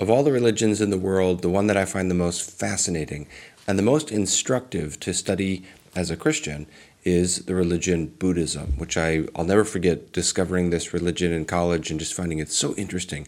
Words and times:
Of 0.00 0.08
all 0.08 0.22
the 0.22 0.30
religions 0.30 0.80
in 0.80 0.90
the 0.90 0.96
world, 0.96 1.42
the 1.42 1.48
one 1.48 1.66
that 1.66 1.76
I 1.76 1.84
find 1.84 2.08
the 2.08 2.14
most 2.14 2.48
fascinating 2.48 3.26
and 3.66 3.76
the 3.76 3.82
most 3.82 4.12
instructive 4.12 5.00
to 5.00 5.12
study 5.12 5.64
as 5.96 6.08
a 6.08 6.16
Christian 6.16 6.68
is 7.02 7.46
the 7.46 7.56
religion 7.56 8.06
Buddhism, 8.06 8.74
which 8.78 8.96
I, 8.96 9.24
I'll 9.34 9.44
never 9.44 9.64
forget 9.64 10.12
discovering 10.12 10.70
this 10.70 10.92
religion 10.92 11.32
in 11.32 11.46
college 11.46 11.90
and 11.90 11.98
just 11.98 12.14
finding 12.14 12.38
it 12.38 12.48
so 12.48 12.76
interesting. 12.76 13.26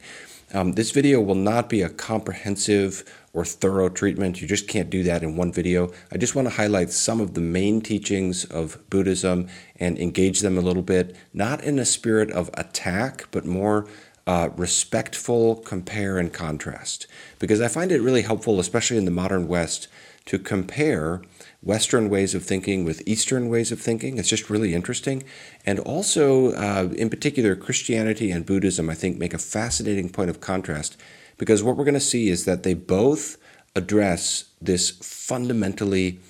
Um, 0.54 0.74
this 0.74 0.92
video 0.92 1.20
will 1.20 1.34
not 1.34 1.68
be 1.68 1.82
a 1.82 1.88
comprehensive 1.88 3.02
or 3.32 3.44
thorough 3.44 3.88
treatment. 3.88 4.40
You 4.40 4.46
just 4.46 4.68
can't 4.68 4.90
do 4.90 5.02
that 5.04 5.24
in 5.24 5.36
one 5.36 5.52
video. 5.52 5.92
I 6.12 6.18
just 6.18 6.36
want 6.36 6.46
to 6.46 6.54
highlight 6.54 6.90
some 6.90 7.20
of 7.20 7.34
the 7.34 7.40
main 7.40 7.80
teachings 7.80 8.44
of 8.44 8.78
Buddhism 8.90 9.48
and 9.76 9.98
engage 9.98 10.40
them 10.40 10.56
a 10.56 10.60
little 10.60 10.82
bit, 10.82 11.16
not 11.32 11.64
in 11.64 11.80
a 11.80 11.84
spirit 11.84 12.30
of 12.30 12.50
attack, 12.54 13.26
but 13.32 13.44
more 13.44 13.88
uh, 14.26 14.50
respectful 14.56 15.56
compare 15.56 16.18
and 16.18 16.32
contrast. 16.32 17.06
Because 17.38 17.60
I 17.60 17.68
find 17.68 17.90
it 17.92 18.02
really 18.02 18.22
helpful, 18.22 18.60
especially 18.60 18.96
in 18.96 19.04
the 19.04 19.10
modern 19.10 19.48
West, 19.48 19.88
to 20.26 20.38
compare 20.38 21.22
Western 21.62 22.08
ways 22.08 22.34
of 22.34 22.44
thinking 22.44 22.84
with 22.84 23.02
Eastern 23.06 23.48
ways 23.48 23.72
of 23.72 23.80
thinking. 23.80 24.18
It's 24.18 24.28
just 24.28 24.50
really 24.50 24.74
interesting. 24.74 25.24
And 25.66 25.78
also, 25.80 26.52
uh, 26.52 26.88
in 26.96 27.10
particular, 27.10 27.54
Christianity 27.56 28.30
and 28.30 28.46
Buddhism, 28.46 28.88
I 28.88 28.94
think, 28.94 29.18
make 29.18 29.34
a 29.34 29.38
fascinating 29.38 30.08
point 30.08 30.30
of 30.30 30.40
contrast 30.40 30.96
because 31.36 31.62
what 31.62 31.76
we're 31.76 31.84
going 31.84 31.94
to 31.94 32.00
see 32.00 32.28
is 32.28 32.44
that 32.44 32.62
they 32.62 32.74
both 32.74 33.38
address 33.74 34.44
this 34.60 34.90
fundamentally, 34.90 36.20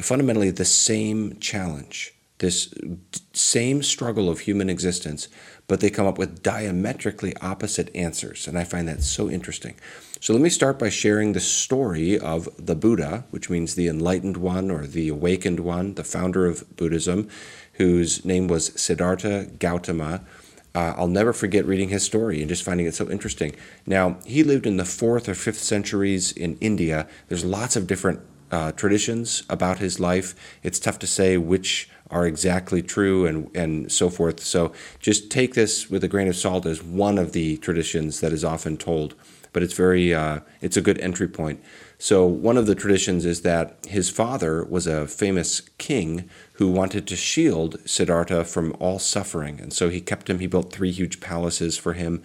fundamentally 0.00 0.50
the 0.50 0.64
same 0.64 1.38
challenge, 1.38 2.14
this 2.38 2.72
same 3.32 3.82
struggle 3.82 4.28
of 4.28 4.40
human 4.40 4.68
existence, 4.68 5.28
but 5.68 5.80
they 5.80 5.90
come 5.90 6.06
up 6.06 6.18
with 6.18 6.42
diametrically 6.42 7.36
opposite 7.36 7.94
answers. 7.94 8.48
And 8.48 8.58
I 8.58 8.64
find 8.64 8.88
that 8.88 9.02
so 9.02 9.30
interesting. 9.30 9.76
So 10.20 10.32
let 10.32 10.42
me 10.42 10.48
start 10.48 10.78
by 10.80 10.88
sharing 10.88 11.32
the 11.32 11.40
story 11.40 12.18
of 12.18 12.48
the 12.58 12.74
Buddha, 12.74 13.24
which 13.30 13.48
means 13.48 13.74
the 13.74 13.86
enlightened 13.86 14.38
one 14.38 14.70
or 14.70 14.86
the 14.86 15.08
awakened 15.08 15.60
one, 15.60 15.94
the 15.94 16.02
founder 16.02 16.46
of 16.46 16.64
Buddhism, 16.76 17.28
whose 17.74 18.24
name 18.24 18.48
was 18.48 18.72
Siddhartha 18.80 19.50
Gautama. 19.58 20.22
Uh, 20.74 20.94
I'll 20.96 21.06
never 21.06 21.32
forget 21.32 21.66
reading 21.66 21.90
his 21.90 22.02
story 22.02 22.40
and 22.40 22.48
just 22.48 22.64
finding 22.64 22.86
it 22.86 22.94
so 22.94 23.08
interesting. 23.08 23.54
Now, 23.86 24.16
he 24.24 24.42
lived 24.42 24.66
in 24.66 24.76
the 24.76 24.84
fourth 24.84 25.28
or 25.28 25.34
fifth 25.34 25.60
centuries 25.60 26.32
in 26.32 26.58
India. 26.60 27.06
There's 27.28 27.44
lots 27.44 27.76
of 27.76 27.86
different 27.86 28.20
uh, 28.50 28.72
traditions 28.72 29.42
about 29.48 29.78
his 29.78 30.00
life. 30.00 30.34
It's 30.62 30.78
tough 30.78 30.98
to 31.00 31.06
say 31.06 31.36
which 31.36 31.88
are 32.10 32.26
exactly 32.26 32.82
true 32.82 33.26
and, 33.26 33.54
and 33.54 33.90
so 33.92 34.08
forth. 34.08 34.40
So 34.40 34.72
just 35.00 35.30
take 35.30 35.54
this 35.54 35.90
with 35.90 36.04
a 36.04 36.08
grain 36.08 36.28
of 36.28 36.36
salt 36.36 36.66
as 36.66 36.82
one 36.82 37.18
of 37.18 37.32
the 37.32 37.56
traditions 37.58 38.20
that 38.20 38.32
is 38.32 38.44
often 38.44 38.76
told. 38.76 39.14
But 39.52 39.62
it's 39.62 39.74
very 39.74 40.14
uh, 40.14 40.40
it's 40.60 40.76
a 40.76 40.82
good 40.82 40.98
entry 41.00 41.26
point. 41.28 41.62
So 41.98 42.24
one 42.26 42.56
of 42.56 42.66
the 42.66 42.76
traditions 42.76 43.24
is 43.24 43.42
that 43.42 43.76
his 43.88 44.08
father 44.08 44.62
was 44.64 44.86
a 44.86 45.08
famous 45.08 45.60
king 45.78 46.28
who 46.52 46.70
wanted 46.70 47.08
to 47.08 47.16
shield 47.16 47.76
Siddhartha 47.84 48.44
from 48.44 48.76
all 48.78 48.98
suffering, 48.98 49.58
and 49.58 49.72
so 49.72 49.88
he 49.88 50.00
kept 50.00 50.30
him. 50.30 50.38
He 50.38 50.46
built 50.46 50.72
three 50.72 50.92
huge 50.92 51.20
palaces 51.20 51.76
for 51.76 51.94
him, 51.94 52.22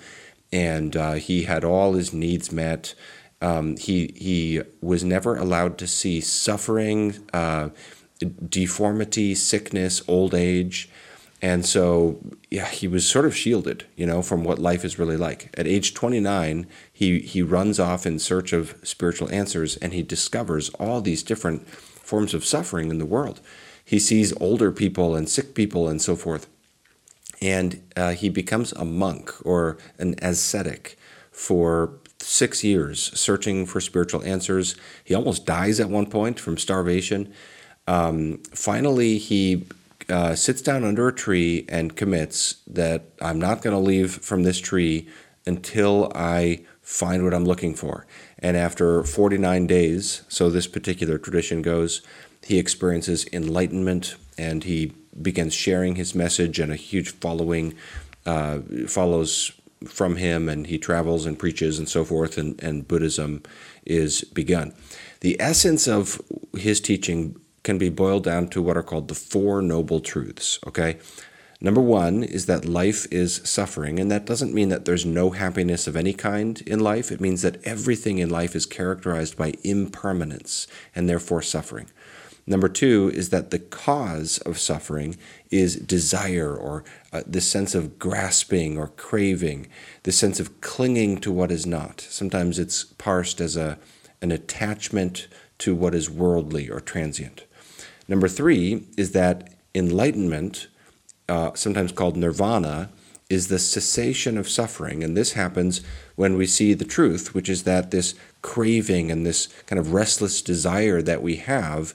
and 0.52 0.96
uh, 0.96 1.14
he 1.14 1.44
had 1.44 1.64
all 1.64 1.94
his 1.94 2.14
needs 2.14 2.52
met. 2.52 2.94
Um, 3.42 3.78
he 3.78 4.14
he 4.16 4.62
was 4.82 5.04
never 5.04 5.36
allowed 5.36 5.78
to 5.80 5.88
see 5.88 6.22
suffering. 6.22 7.16
Uh, 7.34 7.70
deformity, 8.26 9.36
sickness, 9.36 10.02
old 10.08 10.34
age. 10.34 10.90
And 11.42 11.66
so, 11.66 12.20
yeah, 12.50 12.68
he 12.68 12.88
was 12.88 13.06
sort 13.06 13.26
of 13.26 13.36
shielded, 13.36 13.86
you 13.98 14.06
know, 14.06 14.22
from 14.22 14.46
what 14.46 14.60
life 14.60 14.86
is 14.86 14.98
really 14.98 15.18
like. 15.18 15.54
At 15.58 15.68
age 15.68 15.94
29, 15.94 16.68
he, 16.92 17.20
he 17.20 17.42
runs 17.42 17.80
off 17.80 18.06
in 18.06 18.18
search 18.18 18.54
of 18.54 18.76
spiritual 18.84 19.30
answers 19.30 19.76
and 19.78 19.94
he 19.94 20.04
discovers 20.04 20.70
all 20.80 21.02
these 21.02 21.22
different 21.22 21.68
forms 21.68 22.34
of 22.34 22.46
suffering 22.46 22.90
in 22.90 22.98
the 22.98 23.06
world. 23.06 23.42
He 23.84 24.00
sees 24.00 24.34
older 24.40 24.72
people 24.72 25.16
and 25.16 25.28
sick 25.28 25.54
people 25.54 25.90
and 25.90 26.02
so 26.02 26.16
forth. 26.16 26.48
And 27.42 27.84
uh, 27.98 28.12
he 28.12 28.30
becomes 28.30 28.72
a 28.72 28.86
monk 28.86 29.34
or 29.46 29.78
an 29.98 30.16
ascetic 30.22 30.98
for 31.30 32.00
six 32.22 32.64
years, 32.64 33.12
searching 33.20 33.66
for 33.66 33.82
spiritual 33.82 34.24
answers. 34.24 34.76
He 35.04 35.14
almost 35.14 35.46
dies 35.46 35.80
at 35.80 35.90
one 35.90 36.06
point 36.06 36.40
from 36.40 36.58
starvation. 36.58 37.34
Um, 37.88 38.40
finally, 38.54 39.18
he 39.18 39.66
uh, 40.10 40.36
sits 40.36 40.62
down 40.62 40.84
under 40.84 41.08
a 41.08 41.14
tree 41.14 41.66
and 41.70 41.96
commits 41.96 42.56
that 42.68 43.06
I'm 43.22 43.40
not 43.40 43.62
going 43.62 43.76
to 43.76 43.80
leave 43.80 44.14
from 44.14 44.44
this 44.44 44.60
tree 44.60 45.08
until 45.46 46.12
I 46.16 46.62
find 46.82 47.24
what 47.24 47.34
I'm 47.34 47.46
looking 47.46 47.76
for. 47.76 48.06
And 48.40 48.58
after 48.58 49.04
49 49.04 49.68
days, 49.68 50.24
so 50.28 50.50
this 50.50 50.68
particular 50.68 51.18
tradition 51.18 51.62
goes, 51.62 52.02
he 52.46 52.60
experiences 52.60 53.26
enlightenment 53.32 54.16
and 54.38 54.64
he 54.64 54.94
begins 55.22 55.54
sharing 55.54 55.96
his 55.96 56.16
message, 56.16 56.60
and 56.60 56.72
a 56.72 56.76
huge 56.76 57.12
following 57.12 57.76
uh, 58.26 58.60
follows 58.88 59.52
from 59.86 60.16
him, 60.16 60.50
and 60.50 60.68
he 60.68 60.78
travels 60.78 61.26
and 61.26 61.38
preaches 61.38 61.78
and 61.78 61.88
so 61.88 62.04
forth, 62.04 62.38
and, 62.38 62.62
and 62.64 62.88
Buddhism 62.88 63.44
is 63.86 64.24
begun. 64.24 64.74
The 65.20 65.40
essence 65.40 65.88
of 65.88 66.22
his 66.58 66.82
teaching 66.82 67.40
can 67.64 67.78
be 67.78 67.90
boiled 67.90 68.24
down 68.24 68.48
to 68.50 68.62
what 68.62 68.78
are 68.78 68.84
called 68.84 69.08
the 69.08 69.16
Four 69.16 69.62
Noble 69.62 70.00
Truths, 70.00 70.60
okay? 70.68 70.98
Number 71.62 71.80
one 71.80 72.24
is 72.24 72.46
that 72.48 72.66
life 72.66 73.08
is 73.10 73.36
suffering, 73.46 73.98
and 73.98 74.12
that 74.12 74.26
doesn't 74.26 74.54
mean 74.54 74.68
that 74.68 74.84
there's 74.84 75.06
no 75.06 75.30
happiness 75.30 75.88
of 75.88 75.96
any 75.96 76.12
kind 76.12 76.62
in 76.68 76.82
life. 76.82 77.10
It 77.10 77.22
means 77.22 77.42
that 77.42 77.64
everything 77.64 78.18
in 78.18 78.30
life 78.30 78.54
is 78.54 78.66
characterized 78.66 79.38
by 79.38 79.54
impermanence 79.64 80.68
and 80.94 81.08
therefore 81.08 81.42
suffering. 81.42 81.88
Number 82.46 82.68
two 82.68 83.10
is 83.14 83.30
that 83.30 83.52
the 83.52 83.60
cause 83.60 84.40
of 84.40 84.60
suffering 84.60 85.16
is 85.50 85.78
desire 85.78 86.54
or 86.54 86.84
uh, 87.14 87.22
the 87.26 87.40
sense 87.40 87.74
of 87.74 87.98
grasping 87.98 88.78
or 88.78 88.90
craving, 88.90 89.68
the 90.04 90.12
sense 90.12 90.42
of 90.42 90.60
clinging 90.60 91.20
to 91.20 91.32
what 91.32 91.50
is 91.50 91.66
not. 91.66 92.02
Sometimes 92.02 92.60
it's 92.60 92.84
parsed 92.84 93.40
as 93.40 93.56
a, 93.56 93.80
an 94.22 94.34
attachment 94.34 95.30
to 95.60 95.74
what 95.74 95.96
is 95.96 96.10
worldly 96.10 96.70
or 96.70 96.82
transient. 96.82 97.46
Number 98.08 98.28
three 98.28 98.86
is 98.98 99.12
that 99.12 99.54
enlightenment, 99.74 100.68
uh, 101.30 101.52
sometimes 101.56 101.92
called 101.92 102.18
nirvana, 102.18 102.90
is 103.30 103.48
the 103.48 103.60
cessation 103.60 104.38
of 104.38 104.50
suffering. 104.50 105.04
And 105.04 105.18
this 105.18 105.34
happens 105.34 105.82
when 106.16 106.38
we 106.38 106.46
see 106.46 106.74
the 106.74 106.86
truth, 106.86 107.34
which 107.34 107.50
is 107.50 107.64
that 107.64 107.92
this 107.92 108.16
craving 108.42 109.10
and 109.12 109.26
this 109.26 109.48
kind 109.66 109.80
of 109.80 109.94
restless 109.94 110.42
desire 110.42 111.02
that 111.02 111.24
we 111.24 111.38
have, 111.38 111.94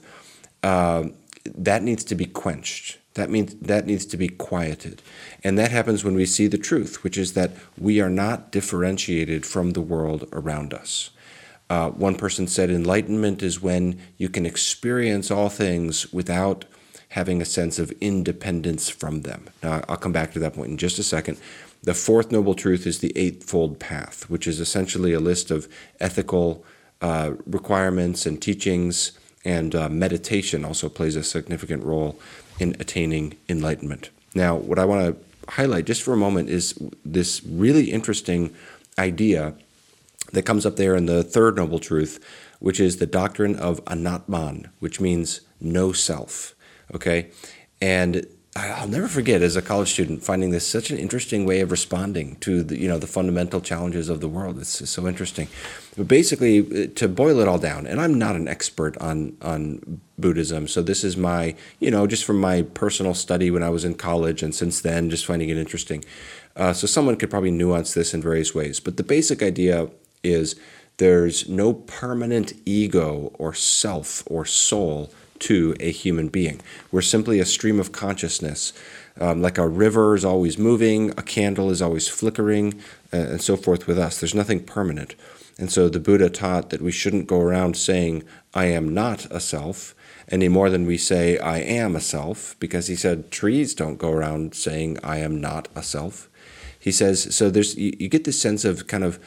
uh, 0.63 1.05
that 1.45 1.83
needs 1.83 2.03
to 2.05 2.15
be 2.15 2.25
quenched. 2.25 2.97
That 3.13 3.29
means 3.29 3.55
that 3.55 3.85
needs 3.85 4.05
to 4.07 4.17
be 4.17 4.29
quieted. 4.29 5.01
And 5.43 5.57
that 5.57 5.71
happens 5.71 6.03
when 6.03 6.15
we 6.15 6.25
see 6.25 6.47
the 6.47 6.57
truth, 6.57 7.03
which 7.03 7.17
is 7.17 7.33
that 7.33 7.51
we 7.77 7.99
are 8.01 8.09
not 8.09 8.51
differentiated 8.51 9.45
from 9.45 9.71
the 9.71 9.81
world 9.81 10.27
around 10.31 10.73
us. 10.73 11.09
Uh, 11.69 11.89
one 11.91 12.15
person 12.15 12.47
said 12.47 12.69
enlightenment 12.69 13.43
is 13.43 13.61
when 13.61 13.99
you 14.17 14.27
can 14.29 14.45
experience 14.45 15.29
all 15.29 15.49
things 15.49 16.11
without 16.11 16.65
having 17.09 17.41
a 17.41 17.45
sense 17.45 17.79
of 17.79 17.91
independence 18.01 18.89
from 18.89 19.21
them. 19.21 19.49
Now, 19.63 19.83
I'll 19.87 19.97
come 19.97 20.11
back 20.11 20.31
to 20.33 20.39
that 20.39 20.53
point 20.53 20.71
in 20.71 20.77
just 20.77 20.99
a 20.99 21.03
second. 21.03 21.37
The 21.83 21.93
fourth 21.93 22.31
noble 22.31 22.55
truth 22.55 22.85
is 22.85 22.99
the 22.99 23.15
Eightfold 23.17 23.79
Path, 23.79 24.29
which 24.29 24.47
is 24.47 24.59
essentially 24.59 25.13
a 25.13 25.19
list 25.19 25.49
of 25.49 25.67
ethical 25.99 26.63
uh, 27.01 27.33
requirements 27.45 28.25
and 28.25 28.41
teachings, 28.41 29.13
and 29.45 29.73
uh, 29.73 29.89
meditation 29.89 30.65
also 30.65 30.89
plays 30.89 31.15
a 31.15 31.23
significant 31.23 31.83
role 31.83 32.19
in 32.59 32.75
attaining 32.79 33.37
enlightenment. 33.47 34.09
Now, 34.35 34.55
what 34.55 34.77
I 34.77 34.85
want 34.85 35.15
to 35.15 35.51
highlight 35.51 35.85
just 35.85 36.03
for 36.03 36.13
a 36.13 36.17
moment 36.17 36.49
is 36.49 36.77
this 37.05 37.41
really 37.43 37.91
interesting 37.91 38.53
idea 38.99 39.55
that 40.33 40.43
comes 40.43 40.65
up 40.65 40.75
there 40.75 40.95
in 40.95 41.05
the 41.05 41.23
third 41.23 41.55
noble 41.55 41.79
truth, 41.79 42.23
which 42.59 42.79
is 42.79 42.97
the 42.97 43.07
doctrine 43.07 43.55
of 43.55 43.83
anatman, 43.85 44.69
which 44.79 44.99
means 44.99 45.41
no 45.59 45.91
self. 45.91 46.55
Okay, 46.93 47.31
and 47.81 48.25
I'll 48.55 48.87
never 48.87 49.07
forget 49.07 49.43
as 49.43 49.55
a 49.55 49.61
college 49.61 49.91
student 49.91 50.23
finding 50.23 50.49
this 50.49 50.67
such 50.67 50.89
an 50.89 50.97
interesting 50.97 51.45
way 51.45 51.59
of 51.59 51.69
responding 51.69 52.35
to 52.37 52.63
the 52.63 52.79
you 52.79 52.87
know 52.87 52.97
the 52.97 53.07
fundamental 53.07 53.61
challenges 53.61 54.09
of 54.09 54.21
the 54.21 54.27
world. 54.27 54.57
It's 54.57 54.89
so 54.89 55.07
interesting. 55.07 55.47
But 55.95 56.07
basically, 56.07 56.87
to 56.87 57.07
boil 57.07 57.39
it 57.39 57.47
all 57.47 57.59
down, 57.59 57.85
and 57.85 58.01
I'm 58.01 58.17
not 58.17 58.35
an 58.35 58.47
expert 58.47 58.97
on 58.97 59.37
on 59.41 60.01
Buddhism, 60.17 60.67
so 60.67 60.81
this 60.81 61.03
is 61.03 61.15
my 61.15 61.55
you 61.79 61.91
know 61.91 62.07
just 62.07 62.25
from 62.25 62.41
my 62.41 62.63
personal 62.63 63.13
study 63.13 63.51
when 63.51 63.61
I 63.61 63.69
was 63.69 63.85
in 63.85 63.93
college, 63.93 64.41
and 64.41 64.53
since 64.53 64.81
then 64.81 65.09
just 65.09 65.25
finding 65.25 65.49
it 65.49 65.57
interesting. 65.57 66.03
Uh, 66.55 66.73
so 66.73 66.87
someone 66.87 67.15
could 67.15 67.29
probably 67.29 67.51
nuance 67.51 67.93
this 67.93 68.13
in 68.13 68.21
various 68.21 68.55
ways, 68.55 68.79
but 68.79 68.97
the 68.97 69.03
basic 69.03 69.43
idea 69.43 69.89
is 70.23 70.55
there's 70.97 71.47
no 71.47 71.73
permanent 71.73 72.53
ego 72.65 73.31
or 73.35 73.53
self 73.53 74.23
or 74.25 74.45
soul 74.45 75.11
to 75.39 75.75
a 75.79 75.91
human 75.91 76.27
being. 76.27 76.61
We're 76.91 77.01
simply 77.01 77.39
a 77.39 77.45
stream 77.45 77.79
of 77.79 77.91
consciousness. 77.91 78.73
Um, 79.19 79.41
like 79.41 79.57
a 79.57 79.67
river 79.67 80.15
is 80.15 80.25
always 80.25 80.57
moving, 80.57 81.11
a 81.11 81.23
candle 81.23 81.69
is 81.69 81.81
always 81.81 82.07
flickering, 82.07 82.75
uh, 83.11 83.17
and 83.17 83.41
so 83.41 83.57
forth 83.57 83.87
with 83.87 83.97
us. 83.97 84.19
There's 84.19 84.35
nothing 84.35 84.63
permanent. 84.63 85.15
And 85.57 85.71
so 85.71 85.89
the 85.89 85.99
Buddha 85.99 86.29
taught 86.29 86.69
that 86.69 86.81
we 86.81 86.91
shouldn't 86.91 87.27
go 87.27 87.41
around 87.41 87.75
saying, 87.75 88.23
I 88.53 88.65
am 88.65 88.93
not 88.93 89.25
a 89.29 89.41
self, 89.41 89.93
any 90.29 90.47
more 90.47 90.69
than 90.69 90.85
we 90.85 90.97
say, 90.97 91.37
I 91.37 91.59
am 91.59 91.95
a 91.95 92.01
self, 92.01 92.55
because 92.59 92.87
he 92.87 92.95
said 92.95 93.29
trees 93.29 93.73
don't 93.73 93.97
go 93.97 94.11
around 94.11 94.55
saying, 94.55 94.99
I 95.03 95.17
am 95.17 95.41
not 95.41 95.67
a 95.75 95.83
self. 95.83 96.29
He 96.79 96.93
says, 96.93 97.35
so 97.35 97.49
there's, 97.49 97.75
you, 97.75 97.93
you 97.99 98.07
get 98.07 98.23
this 98.23 98.41
sense 98.41 98.63
of 98.63 98.87
kind 98.87 99.03
of 99.03 99.19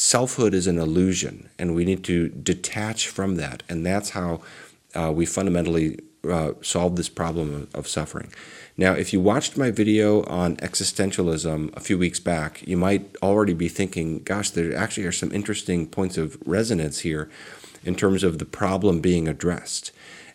selfhood 0.00 0.54
is 0.54 0.66
an 0.66 0.78
illusion, 0.78 1.50
and 1.58 1.74
we 1.74 1.84
need 1.84 2.02
to 2.02 2.30
detach 2.30 3.06
from 3.06 3.36
that. 3.36 3.62
And 3.68 3.84
that's 3.84 4.10
how 4.10 4.40
uh, 4.94 5.12
we 5.14 5.26
fundamentally 5.26 5.98
uh, 6.28 6.52
solve 6.62 6.96
this 6.96 7.10
problem 7.10 7.54
of, 7.54 7.74
of, 7.74 7.88
suffering. 7.88 8.32
Now, 8.76 8.94
if 8.94 9.12
you 9.12 9.20
watched 9.20 9.58
my 9.58 9.70
video 9.70 10.24
on 10.24 10.56
existentialism 10.56 11.76
a 11.76 11.80
few 11.80 11.98
weeks 11.98 12.18
back, 12.18 12.66
you 12.66 12.76
might 12.76 13.14
already 13.22 13.52
be 13.52 13.68
thinking, 13.68 14.22
gosh, 14.22 14.50
there 14.50 14.74
actually 14.74 15.06
are 15.06 15.12
some 15.12 15.32
interesting 15.32 15.86
points 15.86 16.16
of 16.16 16.38
resonance 16.46 17.00
here 17.00 17.30
in 17.84 17.94
terms 17.94 18.24
of 18.24 18.38
the 18.38 18.44
problem 18.46 19.00
being 19.00 19.28
addressed. 19.28 19.92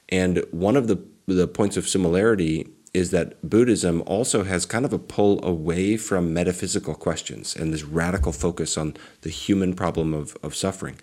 And 0.10 0.44
one 0.52 0.76
of 0.76 0.88
the, 0.88 1.04
the 1.26 1.48
points 1.48 1.76
of 1.76 1.88
similarity 1.88 2.68
is 2.96 3.12
that 3.12 3.48
Buddhism 3.48 4.02
also 4.06 4.44
has 4.44 4.66
kind 4.66 4.86
of 4.86 4.94
a 4.94 4.98
pull 4.98 5.44
away 5.46 5.98
from 5.98 6.34
metaphysical 6.34 6.96
questions 6.96 7.54
and 7.54 7.74
this 7.74 7.84
radical 7.84 8.32
focus 8.32 8.78
on 8.78 8.96
the 9.22 9.30
human 9.30 9.74
problem 9.74 10.14
of, 10.14 10.38
of 10.42 10.56
suffering. 10.56 10.98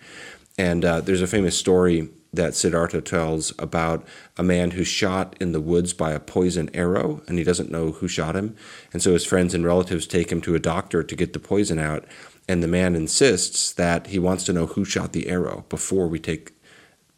And 0.57 0.83
uh, 0.83 1.01
there's 1.01 1.21
a 1.21 1.27
famous 1.27 1.55
story 1.57 2.09
that 2.33 2.55
Siddhartha 2.55 3.01
tells 3.01 3.53
about 3.59 4.05
a 4.37 4.43
man 4.43 4.71
who's 4.71 4.87
shot 4.87 5.35
in 5.39 5.51
the 5.51 5.61
woods 5.61 5.93
by 5.93 6.11
a 6.11 6.19
poison 6.19 6.71
arrow 6.73 7.21
and 7.27 7.37
he 7.37 7.43
doesn't 7.43 7.71
know 7.71 7.91
who 7.91 8.07
shot 8.07 8.35
him. 8.35 8.55
And 8.91 9.01
so 9.03 9.13
his 9.13 9.25
friends 9.25 9.53
and 9.53 9.63
relatives 9.63 10.07
take 10.07 10.31
him 10.31 10.41
to 10.41 10.55
a 10.55 10.59
doctor 10.59 11.03
to 11.03 11.15
get 11.15 11.33
the 11.33 11.39
poison 11.39 11.77
out. 11.77 12.05
And 12.47 12.63
the 12.63 12.67
man 12.67 12.95
insists 12.95 13.71
that 13.73 14.07
he 14.07 14.17
wants 14.17 14.43
to 14.45 14.53
know 14.53 14.65
who 14.65 14.83
shot 14.83 15.13
the 15.13 15.27
arrow 15.27 15.65
before 15.69 16.07
we 16.07 16.19
take 16.19 16.53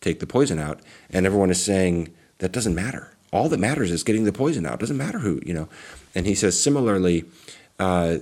take 0.01 0.19
the 0.19 0.27
poison 0.27 0.59
out. 0.59 0.81
And 1.09 1.25
everyone 1.25 1.49
is 1.49 1.63
saying 1.63 2.13
that 2.39 2.51
doesn't 2.51 2.75
matter. 2.75 3.14
All 3.35 3.49
that 3.49 3.59
matters 3.59 3.91
is 3.91 4.03
getting 4.03 4.23
the 4.23 4.31
poison 4.31 4.65
out. 4.65 4.75
It 4.75 4.79
doesn't 4.79 4.97
matter 4.97 5.19
who, 5.19 5.41
you 5.45 5.53
know. 5.53 5.67
And 6.15 6.25
he 6.25 6.35
says 6.35 6.57
similarly, 6.57 7.25
uh, 7.77 8.19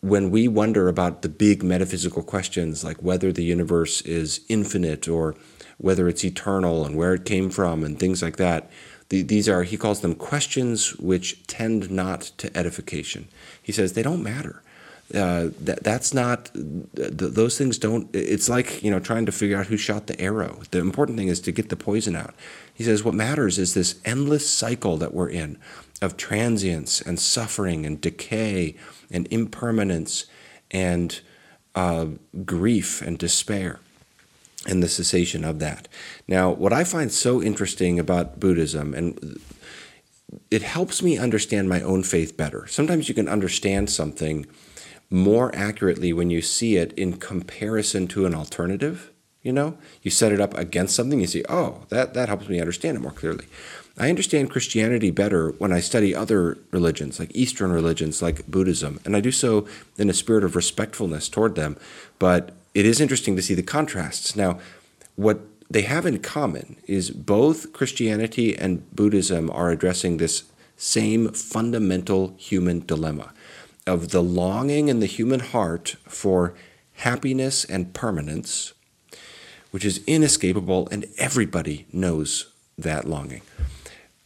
when 0.00 0.30
we 0.30 0.48
wonder 0.48 0.88
about 0.88 1.20
the 1.20 1.28
big 1.28 1.62
metaphysical 1.62 2.22
questions 2.22 2.82
like 2.82 2.96
whether 3.02 3.32
the 3.32 3.44
universe 3.44 4.00
is 4.02 4.40
infinite 4.48 5.08
or 5.08 5.34
whether 5.76 6.08
it's 6.08 6.24
eternal 6.24 6.86
and 6.86 6.96
where 6.96 7.12
it 7.12 7.26
came 7.26 7.50
from 7.50 7.84
and 7.84 8.00
things 8.00 8.22
like 8.22 8.36
that, 8.36 8.70
the, 9.10 9.20
these 9.20 9.46
are, 9.46 9.62
he 9.62 9.76
calls 9.76 10.00
them 10.00 10.14
questions 10.14 10.96
which 10.96 11.46
tend 11.46 11.90
not 11.90 12.22
to 12.38 12.56
edification. 12.56 13.28
He 13.62 13.72
says 13.72 13.92
they 13.92 14.02
don't 14.02 14.22
matter 14.22 14.62
uh, 15.14 15.50
that 15.60 15.84
that's 15.84 16.12
not 16.12 16.50
th- 16.54 17.12
those 17.12 17.56
things 17.56 17.78
don't 17.78 18.08
it's 18.12 18.48
like 18.48 18.82
you 18.82 18.90
know 18.90 18.98
trying 18.98 19.24
to 19.24 19.30
figure 19.30 19.56
out 19.56 19.66
who 19.66 19.76
shot 19.76 20.08
the 20.08 20.20
arrow 20.20 20.60
the 20.72 20.78
important 20.78 21.16
thing 21.16 21.28
is 21.28 21.40
to 21.40 21.52
get 21.52 21.68
the 21.68 21.76
poison 21.76 22.16
out 22.16 22.34
he 22.76 22.84
says 22.84 23.02
what 23.02 23.14
matters 23.14 23.58
is 23.58 23.74
this 23.74 24.00
endless 24.04 24.48
cycle 24.48 24.96
that 24.96 25.14
we're 25.14 25.28
in 25.28 25.58
of 26.02 26.16
transience 26.16 27.00
and 27.00 27.18
suffering 27.18 27.86
and 27.86 28.00
decay 28.00 28.76
and 29.10 29.26
impermanence 29.30 30.26
and 30.70 31.20
uh, 31.74 32.06
grief 32.44 33.02
and 33.02 33.18
despair 33.18 33.80
and 34.66 34.82
the 34.82 34.88
cessation 34.88 35.44
of 35.44 35.58
that 35.58 35.88
now 36.28 36.50
what 36.50 36.72
i 36.72 36.84
find 36.84 37.12
so 37.12 37.42
interesting 37.42 37.98
about 37.98 38.40
buddhism 38.40 38.94
and 38.94 39.40
it 40.50 40.62
helps 40.62 41.02
me 41.02 41.16
understand 41.16 41.68
my 41.68 41.80
own 41.82 42.02
faith 42.02 42.36
better 42.36 42.66
sometimes 42.66 43.08
you 43.08 43.14
can 43.14 43.28
understand 43.28 43.88
something 43.88 44.46
more 45.10 45.54
accurately 45.54 46.12
when 46.12 46.30
you 46.30 46.42
see 46.42 46.76
it 46.76 46.92
in 46.94 47.16
comparison 47.16 48.08
to 48.08 48.26
an 48.26 48.34
alternative. 48.34 49.12
You 49.46 49.52
know, 49.52 49.78
you 50.02 50.10
set 50.10 50.32
it 50.32 50.40
up 50.40 50.58
against 50.58 50.96
something, 50.96 51.20
you 51.20 51.28
see, 51.28 51.44
oh, 51.48 51.84
that, 51.90 52.14
that 52.14 52.28
helps 52.28 52.48
me 52.48 52.58
understand 52.58 52.96
it 52.96 53.00
more 53.00 53.12
clearly. 53.12 53.46
I 53.96 54.08
understand 54.10 54.50
Christianity 54.50 55.12
better 55.12 55.50
when 55.58 55.72
I 55.72 55.78
study 55.78 56.16
other 56.16 56.58
religions, 56.72 57.20
like 57.20 57.30
Eastern 57.32 57.70
religions, 57.70 58.20
like 58.20 58.44
Buddhism, 58.48 58.98
and 59.04 59.16
I 59.16 59.20
do 59.20 59.30
so 59.30 59.68
in 59.98 60.10
a 60.10 60.12
spirit 60.12 60.42
of 60.42 60.56
respectfulness 60.56 61.28
toward 61.28 61.54
them. 61.54 61.76
But 62.18 62.54
it 62.74 62.86
is 62.86 63.00
interesting 63.00 63.36
to 63.36 63.42
see 63.42 63.54
the 63.54 63.62
contrasts. 63.62 64.34
Now, 64.34 64.58
what 65.14 65.42
they 65.70 65.82
have 65.82 66.06
in 66.06 66.18
common 66.18 66.78
is 66.88 67.10
both 67.12 67.72
Christianity 67.72 68.58
and 68.58 68.90
Buddhism 68.96 69.48
are 69.52 69.70
addressing 69.70 70.16
this 70.16 70.42
same 70.76 71.28
fundamental 71.28 72.34
human 72.36 72.84
dilemma 72.84 73.32
of 73.86 74.08
the 74.08 74.24
longing 74.24 74.88
in 74.88 74.98
the 74.98 75.06
human 75.06 75.38
heart 75.38 75.94
for 76.08 76.52
happiness 76.96 77.64
and 77.64 77.94
permanence, 77.94 78.72
which 79.76 79.84
is 79.84 80.02
inescapable, 80.06 80.88
and 80.90 81.04
everybody 81.18 81.86
knows 81.92 82.50
that 82.78 83.06
longing. 83.06 83.42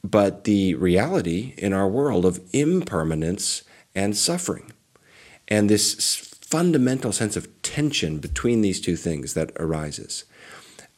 But 0.05 0.44
the 0.44 0.76
reality 0.76 1.55
in 1.58 1.73
our 1.73 1.88
world 1.88 2.25
of 2.25 2.38
impermanence 2.52 3.64
and 3.93 4.17
suffering, 4.17 4.70
and 5.49 5.69
this 5.69 6.37
fundamental 6.41 7.11
sense 7.11 7.37
of 7.37 7.49
tension 7.62 8.19
between 8.20 8.61
these 8.61 8.81
two 8.81 8.94
things 8.94 9.35
that 9.35 9.50
arises. 9.58 10.23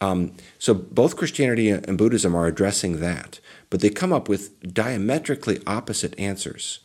Um, 0.02 0.34
so 0.58 0.75
both 0.75 1.16
Christianity 1.16 1.70
and 1.70 1.96
Buddhism 1.96 2.34
are 2.34 2.46
addressing 2.46 3.00
that, 3.00 3.40
but 3.70 3.81
they 3.81 3.88
come 3.88 4.12
up 4.12 4.28
with 4.28 4.75
diametrically 4.75 5.62
opposite 5.66 6.14
answers. 6.19 6.81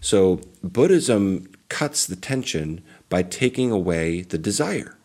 So 0.00 0.40
Buddhism 0.64 1.50
cuts 1.68 2.06
the 2.06 2.16
tension 2.16 2.82
by 3.10 3.24
taking 3.24 3.70
away 3.70 4.22
the 4.22 4.38
desire 4.38 4.96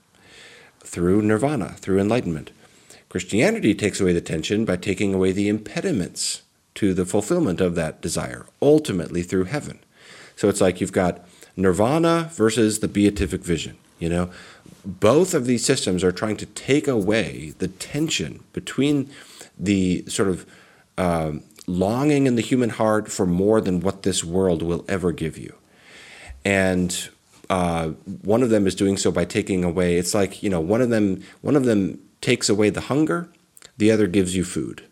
through 0.85 1.21
nirvana, 1.21 1.69
through 1.79 1.99
enlightenment. 1.99 2.51
Christianity 3.09 3.73
takes 3.73 3.99
away 3.99 4.13
the 4.13 4.21
tension 4.21 4.65
by 4.65 4.77
taking 4.77 5.13
away 5.13 5.31
the 5.31 5.49
impediments 5.49 6.43
to 6.75 6.93
the 6.93 7.05
fulfillment 7.05 7.61
of 7.61 7.75
that 7.75 8.01
desire, 8.01 8.45
ultimately 8.61 9.23
through 9.23 9.45
heaven. 9.45 9.79
So 10.35 10.49
it's 10.49 10.61
like 10.61 10.81
you've 10.81 10.91
got 10.91 11.25
nirvana 11.55 12.29
versus 12.33 12.79
the 12.79 12.87
beatific 12.87 13.41
vision, 13.41 13.77
you 13.99 14.09
know? 14.09 14.29
Both 14.83 15.33
of 15.33 15.45
these 15.45 15.65
systems 15.65 16.03
are 16.03 16.11
trying 16.11 16.37
to 16.37 16.45
take 16.45 16.87
away 16.87 17.53
the 17.57 17.69
tension 17.69 18.43
between 18.53 19.09
the 19.57 20.03
sort 20.07 20.27
of 20.27 20.45
um, 20.97 21.43
longing 21.65 22.27
in 22.27 22.35
the 22.35 22.41
human 22.41 22.69
heart 22.69 23.11
for 23.11 23.25
more 23.25 23.61
than 23.61 23.79
what 23.79 24.03
this 24.03 24.23
world 24.23 24.61
will 24.61 24.85
ever 24.87 25.11
give 25.11 25.37
you. 25.37 25.55
And 26.43 27.09
uh, 27.49 27.89
one 28.23 28.43
of 28.43 28.49
them 28.49 28.67
is 28.67 28.75
doing 28.75 28.97
so 28.97 29.11
by 29.11 29.25
taking 29.25 29.63
away. 29.63 29.97
It's 29.97 30.13
like 30.13 30.41
you 30.43 30.49
know, 30.49 30.59
one 30.59 30.81
of 30.81 30.89
them 30.89 31.23
one 31.41 31.55
of 31.55 31.65
them 31.65 31.99
takes 32.21 32.49
away 32.49 32.69
the 32.69 32.81
hunger, 32.81 33.29
the 33.77 33.91
other 33.91 34.07
gives 34.07 34.35
you 34.35 34.43
food. 34.43 34.83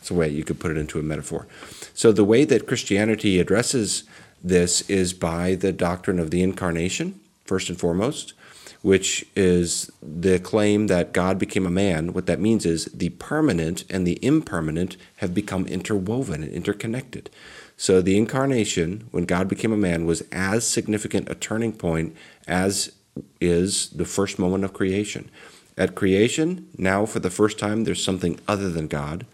It's 0.00 0.10
a 0.10 0.14
way 0.14 0.28
you 0.28 0.44
could 0.44 0.60
put 0.60 0.70
it 0.70 0.76
into 0.76 0.98
a 0.98 1.02
metaphor. 1.02 1.46
So 1.94 2.12
the 2.12 2.24
way 2.24 2.44
that 2.44 2.66
Christianity 2.66 3.40
addresses 3.40 4.04
this 4.42 4.88
is 4.88 5.12
by 5.12 5.54
the 5.54 5.72
doctrine 5.72 6.18
of 6.18 6.30
the 6.30 6.42
incarnation, 6.42 7.18
first 7.44 7.68
and 7.68 7.78
foremost, 7.78 8.34
which 8.82 9.26
is 9.34 9.90
the 10.00 10.38
claim 10.38 10.86
that 10.86 11.12
God 11.12 11.38
became 11.38 11.66
a 11.66 11.70
man. 11.70 12.12
What 12.12 12.26
that 12.26 12.40
means 12.40 12.64
is 12.64 12.84
the 12.86 13.10
permanent 13.10 13.84
and 13.90 14.06
the 14.06 14.24
impermanent 14.24 14.96
have 15.16 15.34
become 15.34 15.66
interwoven 15.66 16.42
and 16.42 16.52
interconnected. 16.52 17.30
So 17.80 18.02
the 18.02 18.18
incarnation, 18.18 19.06
when 19.12 19.24
God 19.24 19.48
became 19.48 19.72
a 19.72 19.76
man, 19.76 20.04
was 20.04 20.24
as 20.32 20.66
significant 20.66 21.30
a 21.30 21.36
turning 21.36 21.72
point 21.72 22.14
as 22.48 22.92
is 23.40 23.90
the 23.90 24.04
first 24.04 24.36
moment 24.36 24.64
of 24.64 24.72
creation. 24.72 25.30
At 25.76 25.94
creation, 25.94 26.68
now 26.76 27.06
for 27.06 27.20
the 27.20 27.30
first 27.30 27.56
time, 27.56 27.84
there's 27.84 28.02
something 28.02 28.40
other 28.48 28.68
than 28.68 28.88
God. 28.88 29.26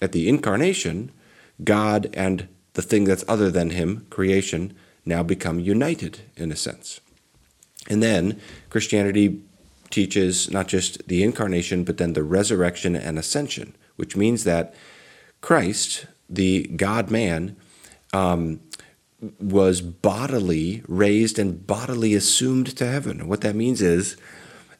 At 0.00 0.12
the 0.12 0.30
incarnation, 0.30 1.12
God 1.62 2.08
and 2.14 2.48
the 2.72 2.80
thing 2.80 3.04
that's 3.04 3.24
other 3.28 3.50
than 3.50 3.68
Him, 3.68 4.06
creation, 4.08 4.74
now 5.04 5.22
become 5.22 5.60
united 5.60 6.20
in 6.38 6.50
a 6.50 6.56
sense. 6.56 7.00
And 7.90 8.02
then 8.02 8.40
Christianity 8.70 9.42
teaches 9.90 10.50
not 10.50 10.68
just 10.68 11.06
the 11.06 11.22
incarnation, 11.22 11.84
but 11.84 11.98
then 11.98 12.14
the 12.14 12.22
resurrection 12.22 12.96
and 12.96 13.18
ascension, 13.18 13.74
which 13.96 14.16
means 14.16 14.44
that 14.44 14.74
Christ, 15.42 16.06
the 16.30 16.62
God 16.76 17.10
man, 17.10 17.56
um, 18.12 18.60
was 19.38 19.80
bodily 19.80 20.82
raised 20.88 21.38
and 21.38 21.66
bodily 21.66 22.14
assumed 22.14 22.74
to 22.76 22.86
heaven. 22.86 23.28
What 23.28 23.42
that 23.42 23.54
means 23.54 23.82
is, 23.82 24.16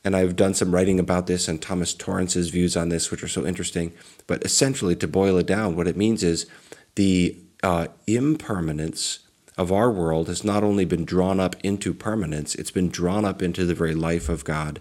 and 0.02 0.16
I've 0.16 0.36
done 0.36 0.54
some 0.54 0.74
writing 0.74 0.98
about 0.98 1.26
this 1.26 1.46
and 1.46 1.60
Thomas 1.60 1.92
Torrance's 1.92 2.48
views 2.48 2.76
on 2.76 2.88
this, 2.88 3.10
which 3.10 3.22
are 3.22 3.28
so 3.28 3.46
interesting, 3.46 3.92
but 4.26 4.42
essentially, 4.44 4.96
to 4.96 5.08
boil 5.08 5.36
it 5.36 5.46
down, 5.46 5.76
what 5.76 5.88
it 5.88 5.96
means 5.96 6.22
is 6.22 6.46
the 6.94 7.36
uh, 7.62 7.88
impermanence 8.06 9.20
of 9.58 9.70
our 9.70 9.90
world 9.90 10.28
has 10.28 10.42
not 10.42 10.64
only 10.64 10.86
been 10.86 11.04
drawn 11.04 11.38
up 11.38 11.54
into 11.62 11.92
permanence, 11.92 12.54
it's 12.54 12.70
been 12.70 12.88
drawn 12.88 13.26
up 13.26 13.42
into 13.42 13.66
the 13.66 13.74
very 13.74 13.94
life 13.94 14.30
of 14.30 14.44
God 14.44 14.80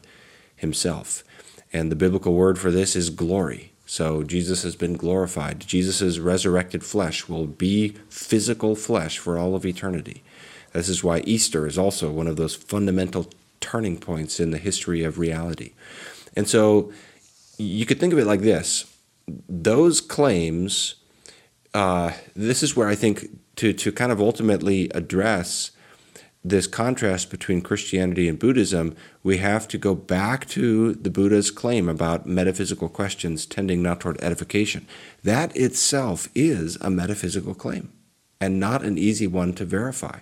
Himself. 0.55 1.23
And 1.73 1.91
the 1.91 1.97
biblical 1.97 2.33
word 2.33 2.57
for 2.57 2.71
this 2.71 2.95
is 2.95 3.09
glory. 3.09 3.68
So 3.89 4.21
Jesus 4.21 4.61
has 4.61 4.75
been 4.75 4.97
glorified. 4.97 5.61
Jesus' 5.61 6.19
resurrected 6.19 6.83
flesh 6.83 7.27
will 7.27 7.47
be 7.47 7.95
physical 8.07 8.75
flesh 8.75 9.17
for 9.17 9.39
all 9.39 9.55
of 9.55 9.65
eternity. 9.65 10.21
This 10.73 10.89
is 10.89 11.03
why 11.03 11.21
Easter 11.21 11.65
is 11.65 11.75
also 11.75 12.11
one 12.11 12.27
of 12.27 12.35
those 12.35 12.53
fundamental 12.53 13.31
turning 13.61 13.97
points 13.97 14.39
in 14.39 14.51
the 14.51 14.59
history 14.59 15.03
of 15.03 15.17
reality. 15.17 15.71
And 16.35 16.47
so 16.47 16.93
you 17.57 17.87
could 17.87 17.99
think 17.99 18.13
of 18.13 18.19
it 18.19 18.27
like 18.27 18.41
this 18.41 18.85
those 19.49 20.01
claims, 20.01 20.93
uh, 21.73 22.11
this 22.35 22.61
is 22.61 22.75
where 22.75 22.89
I 22.89 22.95
think 22.95 23.39
to, 23.55 23.73
to 23.73 23.91
kind 23.91 24.11
of 24.11 24.21
ultimately 24.21 24.91
address 24.91 25.71
this 26.43 26.67
contrast 26.67 27.29
between 27.29 27.61
Christianity 27.61 28.29
and 28.29 28.39
Buddhism, 28.39 28.95
we 29.23 29.37
have 29.37 29.67
to 29.67 29.77
go 29.77 29.93
back 29.93 30.47
to 30.49 30.93
the 30.93 31.09
Buddha's 31.09 31.51
claim 31.51 31.89
about 31.89 32.25
metaphysical 32.25 32.87
questions 32.87 33.45
tending 33.45 33.83
not 33.83 33.99
toward 33.99 34.21
edification. 34.21 34.87
That 35.23 35.55
itself 35.55 36.29
is 36.33 36.77
a 36.79 36.89
metaphysical 36.89 37.53
claim 37.53 37.91
and 38.39 38.59
not 38.59 38.83
an 38.83 38.97
easy 38.97 39.27
one 39.27 39.53
to 39.53 39.65
verify. 39.65 40.19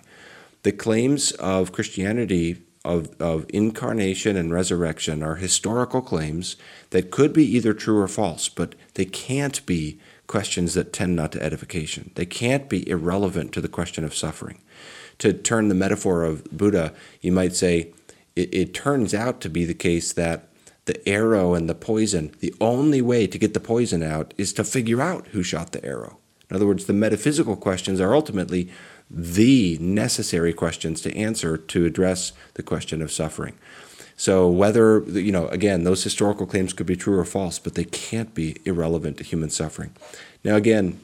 The 0.64 0.72
claims 0.72 1.30
of 1.32 1.70
Christianity 1.70 2.62
of, 2.84 3.14
of 3.20 3.46
incarnation 3.50 4.36
and 4.36 4.52
resurrection 4.52 5.22
are 5.22 5.36
historical 5.36 6.00
claims 6.00 6.56
that 6.90 7.10
could 7.12 7.32
be 7.32 7.44
either 7.44 7.74
true 7.74 7.98
or 8.00 8.08
false, 8.08 8.48
but 8.48 8.74
they 8.94 9.04
can't 9.04 9.64
be 9.66 10.00
questions 10.26 10.74
that 10.74 10.92
tend 10.92 11.14
not 11.14 11.32
to 11.32 11.42
edification. 11.42 12.10
They 12.16 12.26
can't 12.26 12.68
be 12.68 12.88
irrelevant 12.88 13.52
to 13.52 13.60
the 13.60 13.68
question 13.68 14.04
of 14.04 14.14
suffering 14.14 14.60
to 15.18 15.32
turn 15.32 15.68
the 15.68 15.74
metaphor 15.74 16.22
of 16.22 16.44
Buddha, 16.44 16.92
you 17.20 17.32
might 17.32 17.54
say 17.54 17.92
it, 18.36 18.54
it 18.54 18.74
turns 18.74 19.14
out 19.14 19.40
to 19.40 19.50
be 19.50 19.64
the 19.64 19.74
case 19.74 20.12
that 20.12 20.48
the 20.86 21.06
arrow 21.08 21.54
and 21.54 21.68
the 21.68 21.74
poison, 21.74 22.32
the 22.40 22.54
only 22.60 23.02
way 23.02 23.26
to 23.26 23.38
get 23.38 23.52
the 23.52 23.60
poison 23.60 24.02
out 24.02 24.32
is 24.38 24.52
to 24.54 24.64
figure 24.64 25.02
out 25.02 25.26
who 25.28 25.42
shot 25.42 25.72
the 25.72 25.84
arrow. 25.84 26.18
In 26.48 26.56
other 26.56 26.66
words, 26.66 26.86
the 26.86 26.94
metaphysical 26.94 27.56
questions 27.56 28.00
are 28.00 28.14
ultimately 28.14 28.70
the 29.10 29.76
necessary 29.80 30.52
questions 30.52 31.00
to 31.02 31.14
answer 31.14 31.56
to 31.56 31.84
address 31.84 32.32
the 32.54 32.62
question 32.62 33.02
of 33.02 33.12
suffering. 33.12 33.54
So, 34.16 34.48
whether, 34.48 35.00
you 35.06 35.30
know, 35.30 35.46
again, 35.48 35.84
those 35.84 36.02
historical 36.02 36.46
claims 36.46 36.72
could 36.72 36.86
be 36.86 36.96
true 36.96 37.18
or 37.18 37.24
false, 37.24 37.58
but 37.58 37.74
they 37.74 37.84
can't 37.84 38.34
be 38.34 38.56
irrelevant 38.64 39.18
to 39.18 39.24
human 39.24 39.50
suffering. 39.50 39.94
Now, 40.42 40.56
again, 40.56 40.98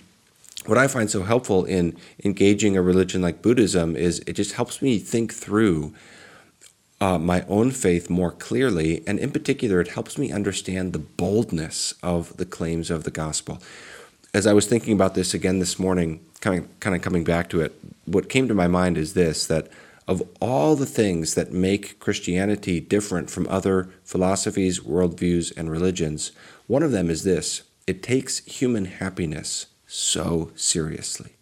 what 0.67 0.79
I 0.79 0.89
find 0.89 1.11
so 1.11 1.23
helpful 1.23 1.65
in 1.65 1.97
engaging 2.25 2.77
a 2.77 2.83
religion 2.83 3.21
like 3.23 3.43
Buddhism 3.43 3.97
is 3.97 4.21
it 4.21 4.33
just 4.35 4.53
helps 4.53 4.81
me 4.81 4.99
think 4.99 5.33
through 5.33 5.95
uh, 7.01 7.19
my 7.19 7.45
own 7.49 7.71
faith 7.71 8.09
more 8.09 8.31
clearly, 8.31 9.03
and 9.07 9.19
in 9.19 9.31
particular, 9.31 9.81
it 9.81 9.89
helps 9.89 10.17
me 10.17 10.33
understand 10.33 10.93
the 10.93 10.99
boldness 10.99 11.93
of 12.03 12.37
the 12.37 12.47
claims 12.47 12.91
of 12.91 13.05
the 13.05 13.11
gospel. 13.11 13.61
As 14.33 14.47
I 14.47 14.53
was 14.53 14.67
thinking 14.67 14.95
about 14.95 15.15
this 15.15 15.35
again 15.35 15.59
this 15.59 15.79
morning, 15.79 16.25
kind 16.41 16.61
of, 16.61 16.81
kind 16.81 16.97
of 16.97 17.03
coming 17.03 17.25
back 17.25 17.51
to 17.51 17.61
it, 17.61 17.79
what 18.07 18.29
came 18.29 18.49
to 18.49 18.55
my 18.55 18.69
mind 18.69 18.97
is 18.97 19.15
this 19.15 19.47
that 19.47 19.69
of 20.07 20.23
all 20.41 20.77
the 20.77 20.87
things 20.87 21.35
that 21.35 21.53
make 21.53 21.99
Christianity 21.99 22.79
different 22.81 23.31
from 23.31 23.47
other 23.49 23.91
philosophies, 24.05 24.81
worldviews, 24.81 25.55
and 25.57 25.71
religions, 25.71 26.33
one 26.67 26.83
of 26.83 26.93
them 26.93 27.11
is 27.11 27.25
this 27.25 27.63
it 27.87 28.03
takes 28.03 28.39
human 28.47 28.87
happiness 28.87 29.67
so 29.95 30.51
seriously. 30.57 31.37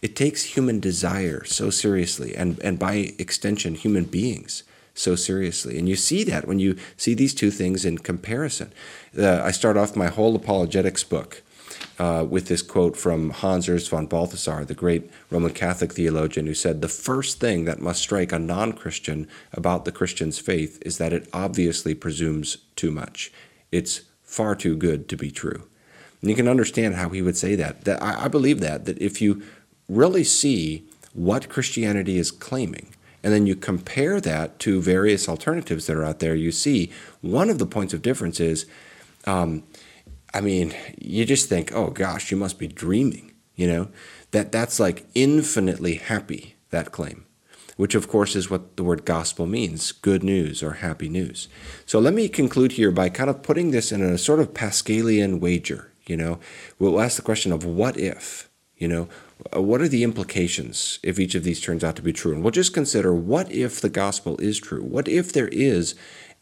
It 0.00 0.16
takes 0.16 0.56
human 0.56 0.80
desire 0.80 1.44
so 1.44 1.70
seriously, 1.70 2.34
and, 2.34 2.58
and 2.60 2.78
by 2.78 3.12
extension, 3.18 3.74
human 3.74 4.04
beings 4.04 4.62
so 4.94 5.14
seriously. 5.14 5.78
And 5.78 5.88
you 5.88 5.94
see 5.96 6.24
that 6.24 6.48
when 6.48 6.58
you 6.58 6.76
see 6.96 7.14
these 7.14 7.34
two 7.34 7.50
things 7.50 7.84
in 7.84 7.98
comparison. 7.98 8.72
Uh, 9.16 9.42
I 9.44 9.50
start 9.50 9.76
off 9.76 9.94
my 9.94 10.06
whole 10.06 10.34
apologetics 10.34 11.04
book 11.04 11.42
uh, 11.98 12.24
with 12.28 12.46
this 12.46 12.62
quote 12.62 12.96
from 12.96 13.30
Hans 13.30 13.66
Urs 13.66 13.88
von 13.88 14.06
Balthasar, 14.06 14.64
the 14.64 14.74
great 14.74 15.10
Roman 15.30 15.52
Catholic 15.52 15.92
theologian, 15.92 16.46
who 16.46 16.54
said, 16.54 16.80
The 16.80 16.88
first 16.88 17.40
thing 17.40 17.66
that 17.66 17.80
must 17.80 18.02
strike 18.02 18.32
a 18.32 18.38
non 18.38 18.72
Christian 18.72 19.28
about 19.52 19.84
the 19.84 19.92
Christian's 19.92 20.38
faith 20.38 20.80
is 20.86 20.98
that 20.98 21.12
it 21.12 21.28
obviously 21.32 21.94
presumes 21.94 22.58
too 22.74 22.90
much. 22.90 23.32
It's 23.70 24.02
far 24.22 24.54
too 24.54 24.76
good 24.76 25.08
to 25.10 25.16
be 25.16 25.30
true. 25.30 25.64
And 26.20 26.30
you 26.30 26.36
can 26.36 26.48
understand 26.48 26.96
how 26.96 27.10
he 27.10 27.22
would 27.22 27.36
say 27.36 27.54
that. 27.54 27.84
That 27.84 28.02
I, 28.02 28.24
I 28.24 28.28
believe 28.28 28.60
that 28.60 28.84
that 28.86 28.98
if 28.98 29.20
you 29.20 29.42
really 29.88 30.24
see 30.24 30.84
what 31.12 31.48
Christianity 31.48 32.18
is 32.18 32.30
claiming, 32.30 32.94
and 33.22 33.32
then 33.32 33.46
you 33.46 33.56
compare 33.56 34.20
that 34.20 34.58
to 34.60 34.80
various 34.80 35.28
alternatives 35.28 35.86
that 35.86 35.96
are 35.96 36.04
out 36.04 36.20
there, 36.20 36.34
you 36.34 36.52
see 36.52 36.90
one 37.20 37.50
of 37.50 37.58
the 37.58 37.66
points 37.66 37.92
of 37.92 38.02
difference 38.02 38.38
is, 38.38 38.66
um, 39.26 39.64
I 40.32 40.40
mean, 40.40 40.74
you 40.98 41.24
just 41.24 41.48
think, 41.48 41.72
oh 41.74 41.90
gosh, 41.90 42.30
you 42.30 42.36
must 42.36 42.58
be 42.58 42.68
dreaming, 42.68 43.32
you 43.56 43.66
know, 43.66 43.88
that 44.30 44.52
that's 44.52 44.78
like 44.78 45.06
infinitely 45.14 45.96
happy 45.96 46.56
that 46.70 46.92
claim, 46.92 47.24
which 47.76 47.94
of 47.94 48.08
course 48.08 48.36
is 48.36 48.50
what 48.50 48.76
the 48.76 48.84
word 48.84 49.04
gospel 49.04 49.46
means, 49.46 49.90
good 49.90 50.22
news 50.22 50.62
or 50.62 50.74
happy 50.74 51.08
news. 51.08 51.48
So 51.86 51.98
let 51.98 52.14
me 52.14 52.28
conclude 52.28 52.72
here 52.72 52.90
by 52.90 53.08
kind 53.08 53.30
of 53.30 53.42
putting 53.42 53.70
this 53.70 53.90
in 53.90 54.02
a 54.02 54.18
sort 54.18 54.40
of 54.40 54.54
Pascalian 54.54 55.40
wager. 55.40 55.92
You 56.08 56.16
know, 56.16 56.40
we'll 56.78 57.00
ask 57.00 57.16
the 57.16 57.22
question 57.22 57.52
of 57.52 57.64
what 57.64 57.98
if, 57.98 58.48
you 58.76 58.88
know, 58.88 59.08
uh, 59.54 59.60
what 59.60 59.82
are 59.82 59.88
the 59.88 60.02
implications 60.02 60.98
if 61.02 61.20
each 61.20 61.34
of 61.34 61.44
these 61.44 61.60
turns 61.60 61.84
out 61.84 61.96
to 61.96 62.02
be 62.02 62.14
true? 62.14 62.32
And 62.32 62.42
we'll 62.42 62.50
just 62.50 62.72
consider 62.72 63.14
what 63.14 63.52
if 63.52 63.80
the 63.80 63.90
gospel 63.90 64.38
is 64.38 64.58
true? 64.58 64.82
What 64.82 65.06
if 65.06 65.32
there 65.32 65.48
is 65.48 65.94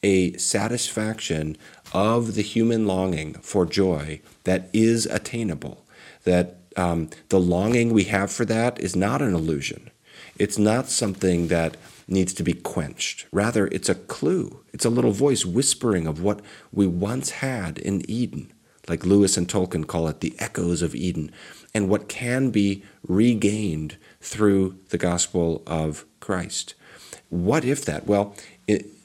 a 0.02 0.35
satisfaction 0.35 1.56
of 1.92 2.37
the 2.37 2.42
human 2.42 2.87
longing 2.87 3.35
for 3.35 3.66
joy 3.66 4.20
that 4.44 4.70
is 4.73 5.04
attainable? 5.06 5.85
That 6.23 6.61
um, 6.76 7.11
the 7.30 7.40
longing 7.40 7.92
we 7.92 8.04
have 8.04 8.30
for 8.30 8.44
that 8.44 8.78
is 8.78 8.94
not 8.94 9.20
an 9.20 9.35
illusion. 9.35 9.90
It's 10.38 10.58
not 10.58 10.88
something 10.88 11.49
that 11.49 11.76
needs 12.06 12.32
to 12.35 12.44
be 12.44 12.52
quenched. 12.52 13.26
Rather, 13.32 13.66
it's 13.68 13.88
a 13.88 13.94
clue. 13.94 14.61
It's 14.73 14.85
a 14.85 14.90
little 14.90 15.11
voice 15.11 15.44
whispering 15.44 16.06
of 16.06 16.23
what 16.23 16.40
we 16.70 16.87
once 16.87 17.30
had 17.30 17.78
in 17.78 18.08
Eden 18.08 18.52
like 18.88 19.04
Lewis 19.04 19.36
and 19.36 19.48
Tolkien 19.48 19.86
call 19.86 20.08
it, 20.08 20.20
the 20.20 20.34
echoes 20.38 20.82
of 20.82 20.94
Eden, 20.94 21.30
and 21.74 21.88
what 21.88 22.08
can 22.08 22.50
be 22.50 22.82
regained 23.06 23.96
through 24.20 24.78
the 24.90 24.98
gospel 24.98 25.62
of 25.66 26.04
Christ. 26.20 26.74
What 27.28 27.64
if 27.64 27.84
that? 27.84 28.06
Well, 28.06 28.34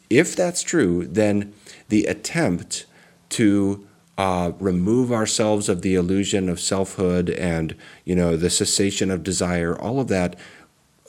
if 0.10 0.36
that's 0.36 0.64
true, 0.64 1.08
then 1.08 1.54
the 1.90 2.06
attempt 2.06 2.86
to 3.30 3.88
uh, 4.18 4.52
remove 4.60 5.12
ourselves 5.12 5.70
of 5.70 5.82
the 5.82 5.96
illusion 5.96 6.50
of 6.50 6.60
selfhood 6.60 7.30
and 7.30 7.76
you 8.06 8.16
know 8.16 8.36
the 8.36 8.50
cessation 8.50 9.10
of 9.10 9.24
desire, 9.24 9.76
all 9.76 10.00
of 10.00 10.10
that 10.10 10.36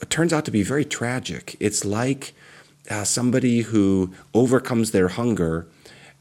turns 0.09 0.33
out 0.33 0.45
to 0.45 0.51
be 0.51 0.63
very 0.63 0.85
tragic. 0.85 1.55
It's 1.59 1.85
like 1.85 2.33
uh, 2.89 3.03
somebody 3.03 3.61
who 3.61 4.13
overcomes 4.33 4.91
their 4.91 5.09
hunger 5.09 5.67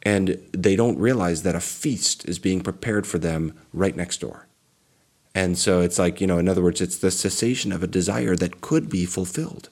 and 0.02 0.38
they 0.52 0.76
don't 0.76 0.98
realize 0.98 1.42
that 1.42 1.54
a 1.54 1.60
feast 1.60 2.28
is 2.28 2.38
being 2.38 2.60
prepared 2.60 3.06
for 3.06 3.18
them 3.18 3.58
right 3.72 3.96
next 3.96 4.20
door. 4.20 4.46
And 5.34 5.56
so 5.56 5.80
it's 5.80 5.98
like, 5.98 6.20
you 6.20 6.26
know, 6.26 6.38
in 6.38 6.48
other 6.48 6.62
words, 6.62 6.80
it's 6.80 6.98
the 6.98 7.10
cessation 7.10 7.72
of 7.72 7.82
a 7.82 7.86
desire 7.86 8.36
that 8.36 8.60
could 8.60 8.88
be 8.88 9.06
fulfilled. 9.06 9.68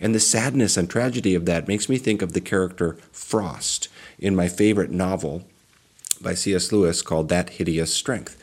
And 0.00 0.14
the 0.14 0.20
sadness 0.20 0.76
and 0.76 0.90
tragedy 0.90 1.34
of 1.34 1.44
that 1.46 1.68
makes 1.68 1.88
me 1.88 1.98
think 1.98 2.20
of 2.20 2.32
the 2.32 2.40
character 2.40 2.96
Frost 3.12 3.88
in 4.18 4.34
my 4.34 4.48
favorite 4.48 4.90
novel 4.90 5.44
by 6.20 6.34
C.S. 6.34 6.72
Lewis 6.72 7.02
called 7.02 7.28
That 7.28 7.50
Hideous 7.50 7.94
Strength. 7.94 8.36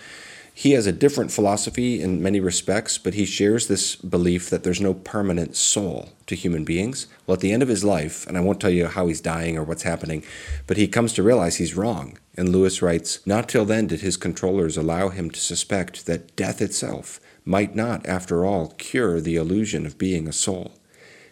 He 0.62 0.74
has 0.74 0.86
a 0.86 0.92
different 0.92 1.32
philosophy 1.32 2.00
in 2.04 2.22
many 2.22 2.40
respects, 2.40 3.00
but 3.00 3.16
he 3.16 3.26
shares 3.26 3.66
this 3.66 3.96
belief 3.96 4.52
that 4.52 4.62
there's 4.62 4.80
no 4.80 4.94
permanent 4.94 5.56
soul 5.56 6.10
to 6.28 6.36
human 6.36 6.66
beings. 6.66 7.08
Well, 7.26 7.34
at 7.34 7.40
the 7.40 7.52
end 7.52 7.64
of 7.64 7.68
his 7.68 7.84
life, 7.84 8.28
and 8.28 8.38
I 8.38 8.42
won't 8.42 8.62
tell 8.62 8.70
you 8.70 8.86
how 8.86 9.08
he's 9.08 9.22
dying 9.22 9.58
or 9.58 9.64
what's 9.64 9.82
happening, 9.82 10.24
but 10.68 10.78
he 10.78 10.88
comes 10.88 11.14
to 11.14 11.24
realize 11.24 11.56
he's 11.56 11.76
wrong. 11.76 12.20
And 12.38 12.50
Lewis 12.50 12.80
writes 12.80 13.26
Not 13.26 13.50
till 13.50 13.66
then 13.66 13.88
did 13.88 14.02
his 14.02 14.18
controllers 14.18 14.78
allow 14.78 15.10
him 15.10 15.32
to 15.32 15.40
suspect 15.40 16.06
that 16.06 16.36
death 16.36 16.62
itself 16.62 17.20
might 17.44 17.76
not, 17.76 18.06
after 18.06 18.46
all, 18.46 18.76
cure 18.78 19.20
the 19.20 19.38
illusion 19.38 19.88
of 19.88 19.98
being 19.98 20.28
a 20.28 20.32
soul. 20.32 20.74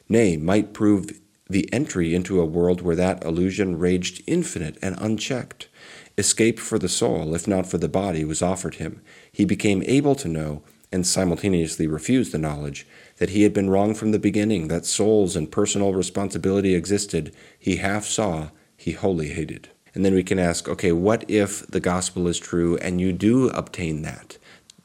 Nay, 0.09 0.37
might 0.37 0.73
prove 0.73 1.19
the 1.47 1.71
entry 1.71 2.15
into 2.15 2.41
a 2.41 2.45
world 2.45 2.81
where 2.81 2.95
that 2.95 3.23
illusion 3.23 3.77
raged 3.77 4.23
infinite 4.25 4.79
and 4.81 4.95
unchecked. 4.99 5.67
Escape 6.19 6.59
for 6.59 6.77
the 6.77 6.89
soul, 6.89 7.33
if 7.33 7.47
not 7.47 7.65
for 7.65 7.77
the 7.77 7.87
body, 7.87 8.25
was 8.25 8.41
offered 8.41 8.75
him. 8.75 9.01
He 9.31 9.45
became 9.45 9.81
able 9.85 10.15
to 10.15 10.27
know, 10.27 10.61
and 10.91 11.07
simultaneously 11.07 11.87
refused 11.87 12.33
the 12.33 12.37
knowledge, 12.37 12.85
that 13.17 13.29
he 13.29 13.43
had 13.43 13.53
been 13.53 13.69
wrong 13.69 13.93
from 13.93 14.11
the 14.11 14.19
beginning, 14.19 14.67
that 14.67 14.85
souls 14.85 15.37
and 15.37 15.49
personal 15.51 15.93
responsibility 15.93 16.75
existed. 16.75 17.33
He 17.57 17.77
half 17.77 18.05
saw, 18.05 18.49
he 18.75 18.91
wholly 18.91 19.29
hated. 19.29 19.69
And 19.95 20.03
then 20.03 20.13
we 20.13 20.23
can 20.23 20.39
ask, 20.39 20.67
okay, 20.67 20.91
what 20.91 21.23
if 21.29 21.65
the 21.67 21.79
gospel 21.79 22.27
is 22.27 22.37
true 22.37 22.77
and 22.77 22.99
you 22.99 23.13
do 23.13 23.49
obtain 23.49 24.01
that? 24.01 24.37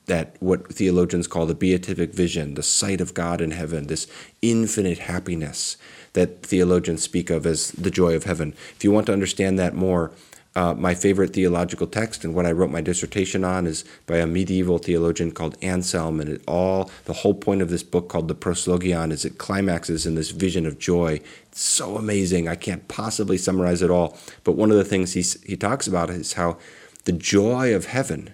That 0.06 0.36
what 0.40 0.72
theologians 0.72 1.26
call 1.26 1.46
the 1.46 1.54
beatific 1.54 2.14
vision, 2.14 2.54
the 2.54 2.62
sight 2.62 3.00
of 3.00 3.12
God 3.12 3.40
in 3.40 3.50
heaven, 3.50 3.88
this 3.88 4.06
infinite 4.40 4.98
happiness 4.98 5.76
that 6.12 6.44
theologians 6.44 7.02
speak 7.02 7.28
of 7.28 7.44
as 7.44 7.72
the 7.72 7.90
joy 7.90 8.14
of 8.14 8.24
heaven. 8.24 8.54
If 8.76 8.84
you 8.84 8.92
want 8.92 9.06
to 9.06 9.12
understand 9.12 9.58
that 9.58 9.74
more, 9.74 10.12
Uh, 10.56 10.72
my 10.72 10.94
favorite 10.94 11.32
theological 11.32 11.86
text 11.86 12.24
and 12.24 12.32
what 12.32 12.46
I 12.46 12.52
wrote 12.52 12.70
my 12.70 12.80
dissertation 12.80 13.44
on 13.44 13.66
is 13.66 13.84
by 14.06 14.18
a 14.18 14.26
medieval 14.26 14.78
theologian 14.78 15.32
called 15.32 15.56
Anselm, 15.60 16.20
and 16.20 16.30
it 16.30 16.42
all 16.46 16.90
the 17.06 17.12
whole 17.12 17.34
point 17.34 17.60
of 17.60 17.70
this 17.70 17.82
book 17.82 18.08
called 18.08 18.28
the 18.28 18.36
Proslogion 18.36 19.10
is 19.10 19.24
it 19.24 19.38
climaxes 19.38 20.06
in 20.06 20.14
this 20.14 20.30
vision 20.30 20.64
of 20.64 20.78
joy. 20.78 21.20
It's 21.46 21.60
so 21.60 21.96
amazing. 21.96 22.46
I 22.46 22.54
can't 22.54 22.86
possibly 22.86 23.36
summarize 23.36 23.82
it 23.82 23.90
all, 23.90 24.16
but 24.44 24.52
one 24.52 24.70
of 24.70 24.76
the 24.76 24.84
things 24.84 25.14
he 25.14 25.22
he 25.44 25.56
talks 25.56 25.88
about 25.88 26.08
is 26.10 26.34
how 26.34 26.58
the 27.04 27.12
joy 27.12 27.74
of 27.74 27.86
heaven 27.86 28.32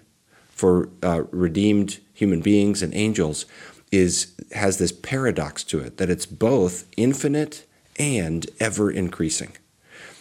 for 0.50 0.90
uh, 1.02 1.22
redeemed 1.30 2.00
human 2.12 2.42
beings 2.42 2.82
and 2.82 2.94
angels 2.94 3.46
is 3.90 4.34
has 4.52 4.76
this 4.76 4.92
paradox 4.92 5.64
to 5.64 5.80
it 5.80 5.96
that 5.96 6.10
it's 6.10 6.26
both 6.26 6.86
infinite 6.98 7.66
and 7.98 8.46
ever 8.60 8.90
increasing. 8.90 9.52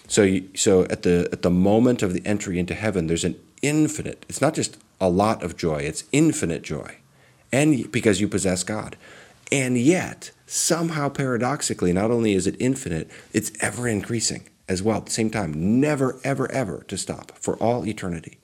So, 0.10 0.24
you, 0.24 0.50
so 0.56 0.86
at 0.86 1.04
the 1.04 1.30
at 1.32 1.44
the 1.44 1.52
moment 1.52 2.02
of 2.02 2.14
the 2.14 2.26
entry 2.26 2.58
into 2.58 2.74
heaven, 2.74 3.06
there's 3.06 3.24
an 3.24 3.40
infinite. 3.62 4.26
It's 4.28 4.42
not 4.42 4.56
just 4.56 4.78
a 5.00 5.08
lot 5.08 5.44
of 5.44 5.56
joy; 5.56 5.84
it's 5.84 6.04
infinite 6.12 6.64
joy, 6.64 6.98
and 7.52 7.90
because 7.92 8.20
you 8.20 8.28
possess 8.28 8.64
God, 8.64 8.98
and 9.52 9.78
yet 9.78 10.32
somehow 10.48 11.10
paradoxically, 11.10 11.94
not 11.94 12.10
only 12.10 12.34
is 12.34 12.48
it 12.48 12.56
infinite, 12.60 13.10
it's 13.34 13.52
ever 13.62 13.88
increasing 13.88 14.50
as 14.68 14.82
well 14.82 14.98
at 14.98 15.06
the 15.06 15.12
same 15.12 15.30
time. 15.30 15.80
Never, 15.80 16.20
ever, 16.24 16.52
ever 16.52 16.84
to 16.88 16.98
stop 16.98 17.32
for 17.38 17.56
all 17.58 17.86
eternity. 17.86 18.40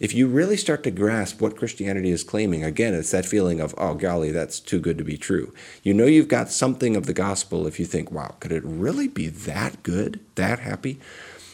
If 0.00 0.14
you 0.14 0.28
really 0.28 0.56
start 0.56 0.84
to 0.84 0.92
grasp 0.92 1.40
what 1.40 1.56
Christianity 1.56 2.10
is 2.10 2.22
claiming, 2.22 2.62
again, 2.62 2.94
it's 2.94 3.10
that 3.10 3.26
feeling 3.26 3.60
of, 3.60 3.74
oh, 3.76 3.94
golly, 3.94 4.30
that's 4.30 4.60
too 4.60 4.78
good 4.78 4.96
to 4.98 5.04
be 5.04 5.16
true. 5.16 5.52
You 5.82 5.92
know 5.92 6.06
you've 6.06 6.28
got 6.28 6.50
something 6.50 6.94
of 6.94 7.06
the 7.06 7.12
gospel 7.12 7.66
if 7.66 7.80
you 7.80 7.86
think, 7.86 8.12
wow, 8.12 8.36
could 8.38 8.52
it 8.52 8.62
really 8.64 9.08
be 9.08 9.26
that 9.28 9.82
good, 9.82 10.20
that 10.36 10.60
happy? 10.60 11.00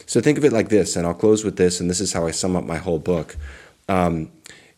So 0.05 0.21
think 0.21 0.37
of 0.37 0.45
it 0.45 0.53
like 0.53 0.69
this, 0.69 0.95
and 0.95 1.07
I'll 1.07 1.15
close 1.15 1.43
with 1.43 1.57
this, 1.57 1.79
and 1.79 1.89
this 1.89 1.99
is 1.99 2.13
how 2.13 2.27
I 2.27 2.31
sum 2.31 2.55
up 2.55 2.63
my 2.63 2.77
whole 2.77 2.99
book. 2.99 3.35
Um, 3.89 4.31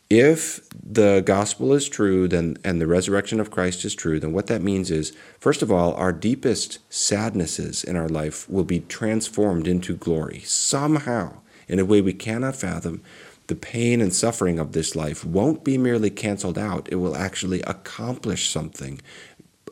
if 0.10 0.62
the 0.72 1.22
gospel 1.26 1.74
is 1.74 1.90
true 1.90 2.30
then 2.30 2.58
and 2.64 2.80
the 2.80 2.88
resurrection 2.88 3.42
of 3.42 3.52
Christ 3.52 3.84
is 3.84 3.94
true, 3.94 4.22
then 4.22 4.32
what 4.32 4.48
that 4.48 4.62
means 4.62 4.90
is, 4.90 5.12
first 5.38 5.62
of 5.62 5.70
all, 5.70 5.94
our 5.96 6.14
deepest 6.14 6.80
sadnesses 6.90 7.84
in 7.84 7.98
our 7.98 8.08
life 8.08 8.50
will 8.50 8.64
be 8.64 8.80
transformed 8.80 9.68
into 9.68 9.98
glory 9.98 10.40
somehow 10.46 11.34
in 11.68 11.80
a 11.80 11.86
way 11.86 12.00
we 12.00 12.14
cannot 12.14 12.56
fathom 12.56 13.02
the 13.48 13.56
pain 13.56 14.02
and 14.02 14.14
suffering 14.14 14.60
of 14.60 14.74
this 14.74 14.96
life 14.96 15.26
won't 15.26 15.64
be 15.64 15.78
merely 15.78 16.10
canceled 16.10 16.58
out, 16.58 16.88
it 16.92 16.96
will 16.96 17.16
actually 17.16 17.62
accomplish 17.62 18.50
something 18.50 19.02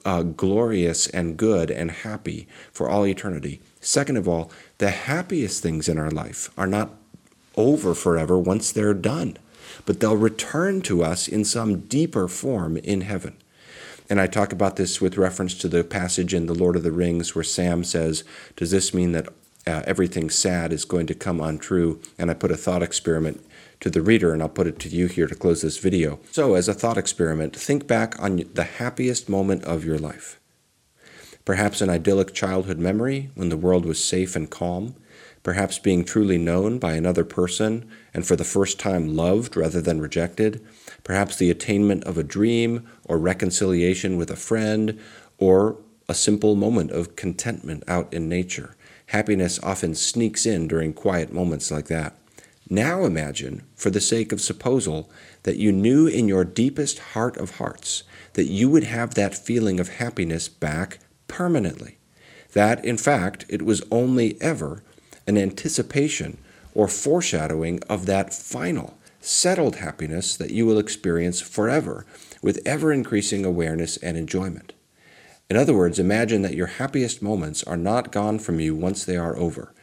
uh, 0.05 0.21
glorious 0.21 1.07
and 1.07 1.35
good 1.35 1.71
and 1.71 1.91
happy 1.91 2.47
for 2.71 2.89
all 2.89 3.05
eternity. 3.05 3.59
Second 3.81 4.17
of 4.17 4.27
all, 4.27 4.51
the 4.77 4.91
happiest 4.91 5.61
things 5.61 5.89
in 5.89 5.97
our 5.97 6.11
life 6.11 6.49
are 6.57 6.67
not 6.67 6.91
over 7.57 7.93
forever 7.95 8.37
once 8.37 8.71
they're 8.71 8.93
done, 8.93 9.37
but 9.85 9.99
they'll 9.99 10.15
return 10.15 10.81
to 10.81 11.03
us 11.03 11.27
in 11.27 11.43
some 11.43 11.81
deeper 11.81 12.27
form 12.27 12.77
in 12.77 13.01
heaven. 13.01 13.35
And 14.09 14.21
I 14.21 14.27
talk 14.27 14.53
about 14.53 14.75
this 14.75 15.01
with 15.01 15.17
reference 15.17 15.55
to 15.55 15.67
the 15.67 15.83
passage 15.83 16.33
in 16.33 16.45
The 16.45 16.53
Lord 16.53 16.75
of 16.75 16.83
the 16.83 16.91
Rings 16.91 17.33
where 17.33 17.43
Sam 17.43 17.83
says, 17.83 18.23
Does 18.55 18.69
this 18.69 18.93
mean 18.93 19.13
that 19.13 19.27
uh, 19.65 19.81
everything 19.85 20.29
sad 20.29 20.71
is 20.71 20.85
going 20.85 21.07
to 21.07 21.15
come 21.15 21.41
untrue? 21.41 21.99
And 22.19 22.29
I 22.29 22.35
put 22.35 22.51
a 22.51 22.57
thought 22.57 22.83
experiment 22.83 23.43
to 23.79 23.89
the 23.89 24.01
reader, 24.01 24.33
and 24.33 24.41
I'll 24.41 24.49
put 24.49 24.67
it 24.67 24.79
to 24.79 24.89
you 24.89 25.07
here 25.07 25.27
to 25.27 25.35
close 25.35 25.61
this 25.61 25.77
video. 25.77 26.19
So, 26.31 26.55
as 26.55 26.67
a 26.67 26.73
thought 26.73 26.97
experiment, 26.97 27.55
think 27.55 27.87
back 27.87 28.19
on 28.19 28.43
the 28.53 28.63
happiest 28.63 29.29
moment 29.29 29.63
of 29.63 29.85
your 29.85 29.97
life. 29.97 30.39
Perhaps 31.45 31.81
an 31.81 31.89
idyllic 31.89 32.33
childhood 32.33 32.79
memory 32.79 33.29
when 33.35 33.49
the 33.49 33.57
world 33.57 33.85
was 33.85 34.03
safe 34.03 34.35
and 34.35 34.49
calm, 34.49 34.95
perhaps 35.43 35.77
being 35.77 36.03
truly 36.03 36.39
known 36.39 36.79
by 36.79 36.93
another 36.93 37.23
person 37.23 37.87
and 38.15 38.25
for 38.25 38.35
the 38.35 38.43
first 38.43 38.79
time 38.79 39.15
loved 39.15 39.55
rather 39.55 39.79
than 39.79 40.01
rejected, 40.01 40.65
perhaps 41.03 41.35
the 41.35 41.51
attainment 41.51 42.03
of 42.05 42.17
a 42.17 42.23
dream 42.23 42.89
or 43.03 43.19
reconciliation 43.19 44.17
with 44.17 44.31
a 44.31 44.35
friend, 44.35 44.99
or 45.37 45.77
a 46.09 46.15
simple 46.15 46.55
moment 46.55 46.89
of 46.91 47.15
contentment 47.15 47.83
out 47.87 48.11
in 48.11 48.27
nature. 48.27 48.75
Happiness 49.07 49.59
often 49.61 49.93
sneaks 49.93 50.45
in 50.45 50.67
during 50.67 50.93
quiet 50.93 51.31
moments 51.31 51.69
like 51.69 51.87
that. 51.87 52.15
Now 52.69 53.05
imagine, 53.05 53.61
for 53.75 53.91
the 53.91 54.01
sake 54.01 54.31
of 54.31 54.41
supposal, 54.41 55.07
that 55.43 55.57
you 55.57 55.71
knew 55.71 56.07
in 56.07 56.27
your 56.27 56.43
deepest 56.43 56.97
heart 56.97 57.37
of 57.37 57.57
hearts 57.57 58.03
that 58.33 58.45
you 58.45 58.69
would 58.69 58.85
have 58.85 59.13
that 59.13 59.37
feeling 59.37 59.79
of 59.79 59.89
happiness 59.89 60.49
back 60.49 60.97
permanently. 61.27 61.99
That, 62.53 62.83
in 62.83 62.97
fact, 62.97 63.45
it 63.49 63.61
was 63.61 63.83
only 63.91 64.41
ever 64.41 64.81
an 65.27 65.37
anticipation 65.37 66.39
or 66.73 66.87
foreshadowing 66.87 67.81
of 67.87 68.07
that 68.07 68.33
final, 68.33 68.97
settled 69.21 69.75
happiness 69.75 70.35
that 70.35 70.51
you 70.51 70.65
will 70.65 70.79
experience 70.79 71.41
forever 71.41 72.05
with 72.41 72.59
ever 72.65 72.91
increasing 72.91 73.45
awareness 73.45 73.97
and 73.97 74.17
enjoyment. 74.17 74.73
In 75.51 75.57
other 75.57 75.75
words, 75.75 75.99
imagine 75.99 76.41
that 76.41 76.55
your 76.55 76.67
happiest 76.67 77.21
moments 77.21 77.63
are 77.63 77.77
not 77.77 78.11
gone 78.11 78.39
from 78.39 78.59
you 78.59 78.73
once 78.73 79.05
they 79.05 79.17
are 79.17 79.37
over 79.37 79.74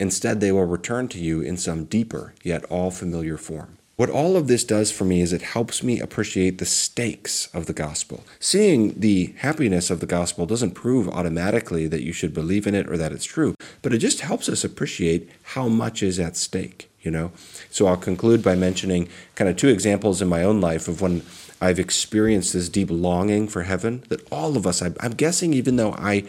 Instead, 0.00 0.40
they 0.40 0.50
will 0.50 0.64
return 0.64 1.06
to 1.08 1.18
you 1.18 1.42
in 1.42 1.58
some 1.58 1.84
deeper, 1.84 2.34
yet 2.42 2.64
all 2.64 2.90
familiar 2.90 3.36
form. 3.36 3.76
What 3.96 4.08
all 4.08 4.34
of 4.34 4.48
this 4.48 4.64
does 4.64 4.90
for 4.90 5.04
me 5.04 5.20
is 5.20 5.30
it 5.30 5.42
helps 5.42 5.82
me 5.82 6.00
appreciate 6.00 6.56
the 6.56 6.64
stakes 6.64 7.48
of 7.52 7.66
the 7.66 7.74
gospel. 7.74 8.24
Seeing 8.38 8.98
the 8.98 9.34
happiness 9.40 9.90
of 9.90 10.00
the 10.00 10.06
gospel 10.06 10.46
doesn't 10.46 10.70
prove 10.70 11.06
automatically 11.06 11.86
that 11.86 12.02
you 12.02 12.14
should 12.14 12.32
believe 12.32 12.66
in 12.66 12.74
it 12.74 12.88
or 12.88 12.96
that 12.96 13.12
it's 13.12 13.26
true, 13.26 13.54
but 13.82 13.92
it 13.92 13.98
just 13.98 14.20
helps 14.20 14.48
us 14.48 14.64
appreciate 14.64 15.28
how 15.42 15.68
much 15.68 16.02
is 16.02 16.18
at 16.18 16.38
stake, 16.38 16.90
you 17.02 17.10
know? 17.10 17.30
So 17.70 17.86
I'll 17.86 17.98
conclude 17.98 18.42
by 18.42 18.54
mentioning 18.54 19.06
kind 19.34 19.50
of 19.50 19.58
two 19.58 19.68
examples 19.68 20.22
in 20.22 20.28
my 20.28 20.42
own 20.42 20.62
life 20.62 20.88
of 20.88 21.02
when 21.02 21.20
I've 21.60 21.78
experienced 21.78 22.54
this 22.54 22.70
deep 22.70 22.88
longing 22.90 23.48
for 23.48 23.64
heaven 23.64 24.04
that 24.08 24.26
all 24.32 24.56
of 24.56 24.66
us, 24.66 24.80
I'm 24.80 25.12
guessing, 25.12 25.52
even 25.52 25.76
though 25.76 25.92
I 25.92 26.24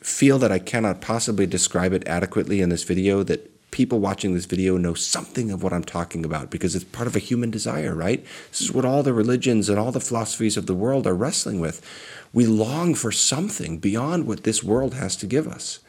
feel 0.00 0.38
that 0.38 0.52
I 0.52 0.58
cannot 0.58 1.00
possibly 1.00 1.46
describe 1.46 1.92
it 1.92 2.06
adequately 2.06 2.60
in 2.60 2.68
this 2.68 2.84
video, 2.84 3.22
that 3.24 3.50
people 3.70 4.00
watching 4.00 4.34
this 4.34 4.46
video 4.46 4.76
know 4.76 4.94
something 4.94 5.50
of 5.50 5.62
what 5.62 5.72
I'm 5.72 5.84
talking 5.84 6.24
about 6.24 6.50
because 6.50 6.74
it's 6.74 6.84
part 6.84 7.06
of 7.06 7.14
a 7.14 7.20
human 7.20 7.50
desire, 7.50 7.94
right? 7.94 8.24
This 8.50 8.62
is 8.62 8.72
what 8.72 8.84
all 8.84 9.02
the 9.02 9.12
religions 9.12 9.68
and 9.68 9.78
all 9.78 9.92
the 9.92 10.00
philosophies 10.00 10.56
of 10.56 10.66
the 10.66 10.74
world 10.74 11.06
are 11.06 11.14
wrestling 11.14 11.60
with. 11.60 11.84
We 12.32 12.46
long 12.46 12.94
for 12.94 13.12
something 13.12 13.78
beyond 13.78 14.26
what 14.26 14.44
this 14.44 14.62
world 14.62 14.94
has 14.94 15.16
to 15.16 15.26
give 15.26 15.46
us. 15.46 15.80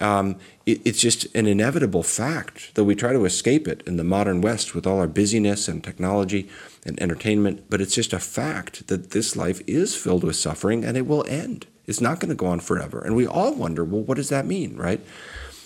Um, 0.00 0.36
it, 0.66 0.80
it's 0.84 1.00
just 1.00 1.32
an 1.34 1.46
inevitable 1.46 2.02
fact, 2.02 2.74
though 2.74 2.84
we 2.84 2.96
try 2.96 3.12
to 3.12 3.24
escape 3.24 3.68
it 3.68 3.82
in 3.86 3.96
the 3.96 4.04
modern 4.04 4.40
West 4.40 4.74
with 4.74 4.86
all 4.86 4.98
our 4.98 5.06
busyness 5.06 5.68
and 5.68 5.82
technology 5.82 6.48
and 6.84 7.00
entertainment. 7.00 7.66
But 7.70 7.80
it's 7.80 7.94
just 7.94 8.12
a 8.12 8.18
fact 8.18 8.88
that 8.88 9.10
this 9.10 9.36
life 9.36 9.62
is 9.66 9.94
filled 9.94 10.24
with 10.24 10.36
suffering 10.36 10.84
and 10.84 10.96
it 10.96 11.06
will 11.06 11.24
end. 11.28 11.66
It's 11.92 12.00
not 12.00 12.20
going 12.20 12.30
to 12.30 12.34
go 12.34 12.46
on 12.46 12.60
forever. 12.60 13.02
And 13.02 13.14
we 13.14 13.26
all 13.26 13.54
wonder, 13.54 13.84
well, 13.84 14.00
what 14.00 14.16
does 14.16 14.30
that 14.30 14.46
mean, 14.46 14.76
right? 14.76 14.98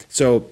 So, 0.09 0.51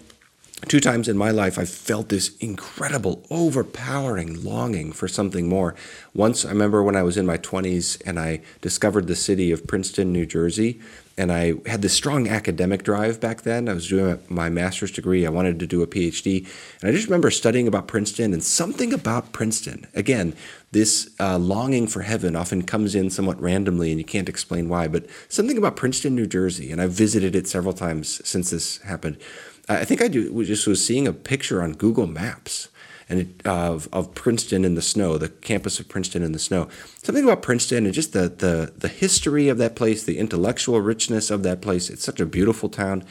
two 0.68 0.80
times 0.80 1.08
in 1.08 1.16
my 1.16 1.30
life, 1.30 1.58
I've 1.58 1.68
felt 1.68 2.08
this 2.08 2.36
incredible, 2.38 3.24
overpowering 3.30 4.42
longing 4.42 4.92
for 4.92 5.08
something 5.08 5.48
more. 5.48 5.74
Once, 6.14 6.44
I 6.44 6.50
remember 6.50 6.82
when 6.82 6.96
I 6.96 7.02
was 7.02 7.16
in 7.16 7.26
my 7.26 7.38
20s 7.38 8.00
and 8.06 8.18
I 8.18 8.40
discovered 8.60 9.06
the 9.06 9.16
city 9.16 9.50
of 9.50 9.66
Princeton, 9.66 10.12
New 10.12 10.26
Jersey, 10.26 10.80
and 11.16 11.30
I 11.30 11.54
had 11.66 11.82
this 11.82 11.92
strong 11.92 12.26
academic 12.26 12.82
drive 12.82 13.20
back 13.20 13.42
then. 13.42 13.68
I 13.68 13.74
was 13.74 13.88
doing 13.88 14.18
my 14.28 14.48
master's 14.48 14.90
degree. 14.90 15.24
I 15.24 15.30
wanted 15.30 15.60
to 15.60 15.66
do 15.66 15.82
a 15.82 15.86
PhD. 15.86 16.46
And 16.80 16.90
I 16.90 16.92
just 16.92 17.06
remember 17.06 17.30
studying 17.30 17.68
about 17.68 17.86
Princeton 17.86 18.32
and 18.32 18.42
something 18.42 18.92
about 18.92 19.32
Princeton. 19.32 19.86
Again, 19.94 20.34
this 20.72 21.10
uh, 21.20 21.38
longing 21.38 21.86
for 21.86 22.02
heaven 22.02 22.34
often 22.34 22.62
comes 22.62 22.96
in 22.96 23.10
somewhat 23.10 23.40
randomly 23.40 23.90
and 23.90 24.00
you 24.00 24.04
can't 24.04 24.28
explain 24.28 24.68
why, 24.68 24.88
but 24.88 25.06
something 25.28 25.56
about 25.56 25.76
Princeton, 25.76 26.16
New 26.16 26.26
Jersey. 26.26 26.72
And 26.72 26.82
I've 26.82 26.90
visited 26.90 27.36
it 27.36 27.46
several 27.46 27.74
times 27.74 28.26
since 28.26 28.50
this 28.50 28.78
happened. 28.78 29.18
I 29.68 29.84
think 29.84 30.02
I 30.02 30.08
do, 30.08 30.44
just 30.44 30.66
was 30.66 30.84
seeing 30.84 31.08
a 31.08 31.12
picture 31.12 31.62
on 31.62 31.72
Google 31.72 32.06
Maps 32.06 32.68
and 33.08 33.20
it, 33.20 33.46
of, 33.46 33.88
of 33.92 34.14
Princeton 34.14 34.64
in 34.64 34.74
the 34.74 34.82
snow, 34.82 35.18
the 35.18 35.28
campus 35.28 35.78
of 35.78 35.88
Princeton 35.88 36.22
in 36.22 36.32
the 36.32 36.38
snow. 36.38 36.68
Something 37.02 37.24
about 37.24 37.42
Princeton 37.42 37.84
and 37.84 37.94
just 37.94 38.12
the, 38.12 38.28
the, 38.28 38.72
the 38.76 38.88
history 38.88 39.48
of 39.48 39.58
that 39.58 39.76
place, 39.76 40.04
the 40.04 40.18
intellectual 40.18 40.80
richness 40.80 41.30
of 41.30 41.42
that 41.42 41.60
place. 41.60 41.90
It's 41.90 42.04
such 42.04 42.20
a 42.20 42.26
beautiful 42.26 42.68
town. 42.68 43.04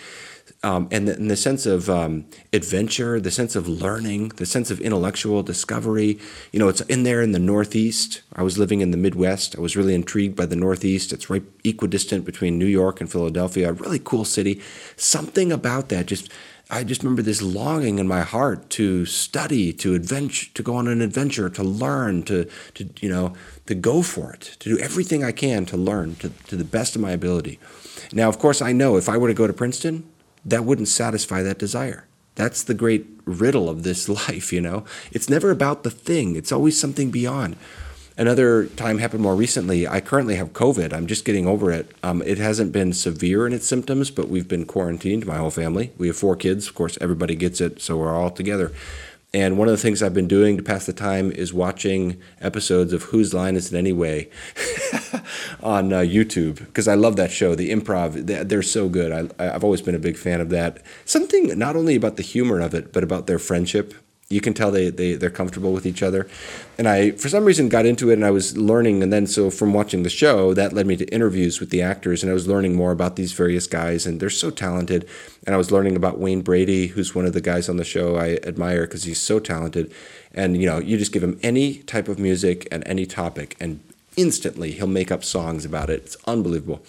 Um, 0.65 0.87
and, 0.91 1.09
the, 1.09 1.15
and, 1.15 1.29
the, 1.29 1.35
sense 1.35 1.65
of 1.65 1.89
um, 1.89 2.25
adventure, 2.53 3.19
the 3.19 3.31
sense 3.31 3.57
of 3.57 3.67
learning, 3.67 4.29
the 4.37 4.45
sense 4.45 4.71
of 4.71 4.79
intellectual 4.79 5.43
discovery. 5.43 6.17
You 6.53 6.59
know, 6.59 6.69
it's 6.69 6.79
in 6.81 7.03
there 7.03 7.21
in 7.21 7.33
the 7.33 7.39
Northeast. 7.39 8.21
I 8.33 8.43
was 8.43 8.57
living 8.57 8.79
in 8.79 8.91
the 8.91 8.97
Midwest. 8.97 9.57
I 9.57 9.59
was 9.59 9.75
really 9.75 9.93
intrigued 9.93 10.37
by 10.37 10.45
the 10.45 10.55
Northeast. 10.55 11.11
It's 11.11 11.29
right 11.29 11.43
equidistant 11.65 12.23
between 12.23 12.57
New 12.57 12.65
York 12.65 13.01
and 13.01 13.11
Philadelphia. 13.11 13.71
A 13.71 13.73
really 13.73 13.99
cool 13.99 14.23
city. 14.23 14.61
Something 14.95 15.51
about 15.51 15.89
that 15.89 16.05
just 16.05 16.31
I 16.69 16.83
just 16.83 17.03
remember 17.03 17.21
this 17.21 17.41
longing 17.41 17.99
in 17.99 18.07
my 18.07 18.21
heart 18.21 18.69
to 18.71 19.05
study, 19.05 19.73
to 19.73 19.93
adventure, 19.93 20.49
to 20.53 20.63
go 20.63 20.75
on 20.75 20.87
an 20.87 21.01
adventure, 21.01 21.49
to 21.49 21.63
learn, 21.63 22.23
to, 22.23 22.49
to 22.75 22.89
you 23.01 23.09
know, 23.09 23.33
to 23.65 23.75
go 23.75 24.01
for 24.01 24.33
it, 24.33 24.41
to 24.59 24.69
do 24.69 24.79
everything 24.79 25.23
I 25.23 25.33
can 25.33 25.65
to 25.67 25.77
learn 25.77 26.15
to, 26.15 26.29
to 26.29 26.55
the 26.55 26.63
best 26.63 26.95
of 26.95 27.01
my 27.01 27.11
ability. 27.11 27.59
Now, 28.13 28.29
of 28.29 28.39
course, 28.39 28.61
I 28.61 28.71
know 28.71 28.97
if 28.97 29.09
I 29.09 29.17
were 29.17 29.27
to 29.27 29.33
go 29.33 29.45
to 29.45 29.53
Princeton, 29.53 30.09
that 30.45 30.65
wouldn't 30.65 30.87
satisfy 30.87 31.41
that 31.43 31.59
desire. 31.59 32.07
That's 32.35 32.63
the 32.63 32.73
great 32.73 33.07
riddle 33.25 33.69
of 33.69 33.83
this 33.83 34.09
life, 34.27 34.51
you 34.51 34.61
know? 34.61 34.85
It's 35.11 35.29
never 35.29 35.51
about 35.51 35.83
the 35.83 35.91
thing, 35.91 36.35
it's 36.35 36.51
always 36.51 36.79
something 36.79 37.11
beyond. 37.11 37.55
Another 38.15 38.67
time 38.67 38.99
happened 38.99 39.23
more 39.23 39.35
recently. 39.35 39.87
I 39.87 39.99
currently 39.99 40.35
have 40.35 40.53
COVID. 40.53 40.93
I'm 40.93 41.07
just 41.07 41.25
getting 41.25 41.47
over 41.47 41.71
it. 41.71 41.89
Um, 42.03 42.21
it 42.21 42.37
hasn't 42.37 42.71
been 42.71 42.93
severe 42.93 43.47
in 43.47 43.53
its 43.53 43.67
symptoms, 43.67 44.11
but 44.11 44.29
we've 44.29 44.47
been 44.47 44.65
quarantined, 44.65 45.25
my 45.25 45.37
whole 45.37 45.49
family. 45.49 45.93
We 45.97 46.07
have 46.07 46.15
four 46.15 46.35
kids. 46.35 46.67
Of 46.67 46.75
course, 46.75 46.95
everybody 47.01 47.35
gets 47.35 47.59
it, 47.59 47.81
so 47.81 47.97
we're 47.97 48.15
all 48.15 48.29
together. 48.29 48.71
And 49.35 49.57
one 49.57 49.67
of 49.67 49.71
the 49.71 49.81
things 49.81 50.03
I've 50.03 50.13
been 50.13 50.27
doing 50.27 50.57
to 50.57 50.63
pass 50.63 50.85
the 50.85 50.93
time 50.93 51.31
is 51.31 51.53
watching 51.53 52.21
episodes 52.39 52.93
of 52.93 53.03
Whose 53.03 53.33
Line 53.33 53.55
Is 53.55 53.73
It 53.73 53.77
Anyway 53.77 54.29
on 55.63 55.91
uh, 55.91 55.99
YouTube 55.99 56.59
because 56.59 56.87
I 56.87 56.93
love 56.93 57.15
that 57.15 57.31
show. 57.31 57.55
The 57.55 57.71
improv, 57.71 58.27
they're 58.47 58.61
so 58.61 58.89
good. 58.89 59.31
I, 59.39 59.53
I've 59.55 59.63
always 59.63 59.81
been 59.81 59.95
a 59.95 59.99
big 59.99 60.17
fan 60.17 60.39
of 60.39 60.49
that. 60.49 60.83
Something 61.03 61.57
not 61.57 61.75
only 61.75 61.95
about 61.95 62.17
the 62.17 62.23
humor 62.23 62.59
of 62.59 62.75
it, 62.75 62.93
but 62.93 63.03
about 63.03 63.25
their 63.25 63.39
friendship 63.39 63.95
you 64.33 64.41
can 64.41 64.53
tell 64.53 64.71
they, 64.71 64.89
they 64.89 65.13
they're 65.13 65.29
comfortable 65.29 65.71
with 65.71 65.85
each 65.85 66.01
other. 66.01 66.27
And 66.77 66.87
i 66.87 67.11
for 67.11 67.29
some 67.29 67.45
reason 67.45 67.69
got 67.69 67.85
into 67.85 68.09
it 68.09 68.13
and 68.13 68.25
i 68.25 68.31
was 68.31 68.57
learning. 68.57 69.03
And 69.03 69.13
then 69.13 69.27
so 69.27 69.49
from 69.49 69.73
watching 69.73 70.03
the 70.03 70.09
show 70.09 70.53
that 70.53 70.73
led 70.73 70.87
me 70.87 70.95
to 70.97 71.05
interviews 71.05 71.59
with 71.59 71.69
the 71.69 71.81
actors. 71.81 72.23
And 72.23 72.29
i 72.29 72.33
was 72.33 72.47
learning 72.47 72.75
more 72.75 72.91
about 72.91 73.15
these 73.15 73.33
various 73.33 73.67
guys. 73.67 74.05
And 74.05 74.19
they're 74.19 74.29
so 74.29 74.49
talented. 74.49 75.07
And 75.45 75.53
i 75.53 75.57
was 75.57 75.71
learning 75.71 75.95
about 75.95 76.19
wayne 76.19 76.41
brady 76.41 76.87
who's 76.87 77.15
one 77.15 77.25
of 77.25 77.33
the 77.33 77.41
guys 77.41 77.69
on 77.69 77.77
the 77.77 77.83
show 77.83 78.15
i 78.17 78.39
admire 78.43 78.85
because 78.85 79.03
he's 79.03 79.21
so 79.21 79.39
talented. 79.39 79.93
And 80.33 80.57
you 80.57 80.65
know 80.65 80.79
you 80.79 80.97
just 80.97 81.13
give 81.13 81.23
him 81.23 81.39
any 81.43 81.75
type 81.83 82.07
of 82.07 82.19
music 82.19 82.67
and 82.71 82.83
any 82.87 83.05
topic 83.05 83.55
and 83.59 83.79
instantly 84.15 84.71
he'll 84.71 84.87
make 84.87 85.11
up 85.11 85.23
songs 85.23 85.65
about 85.65 85.89
it. 85.89 86.01
It's 86.05 86.17
unbelievable 86.25 86.83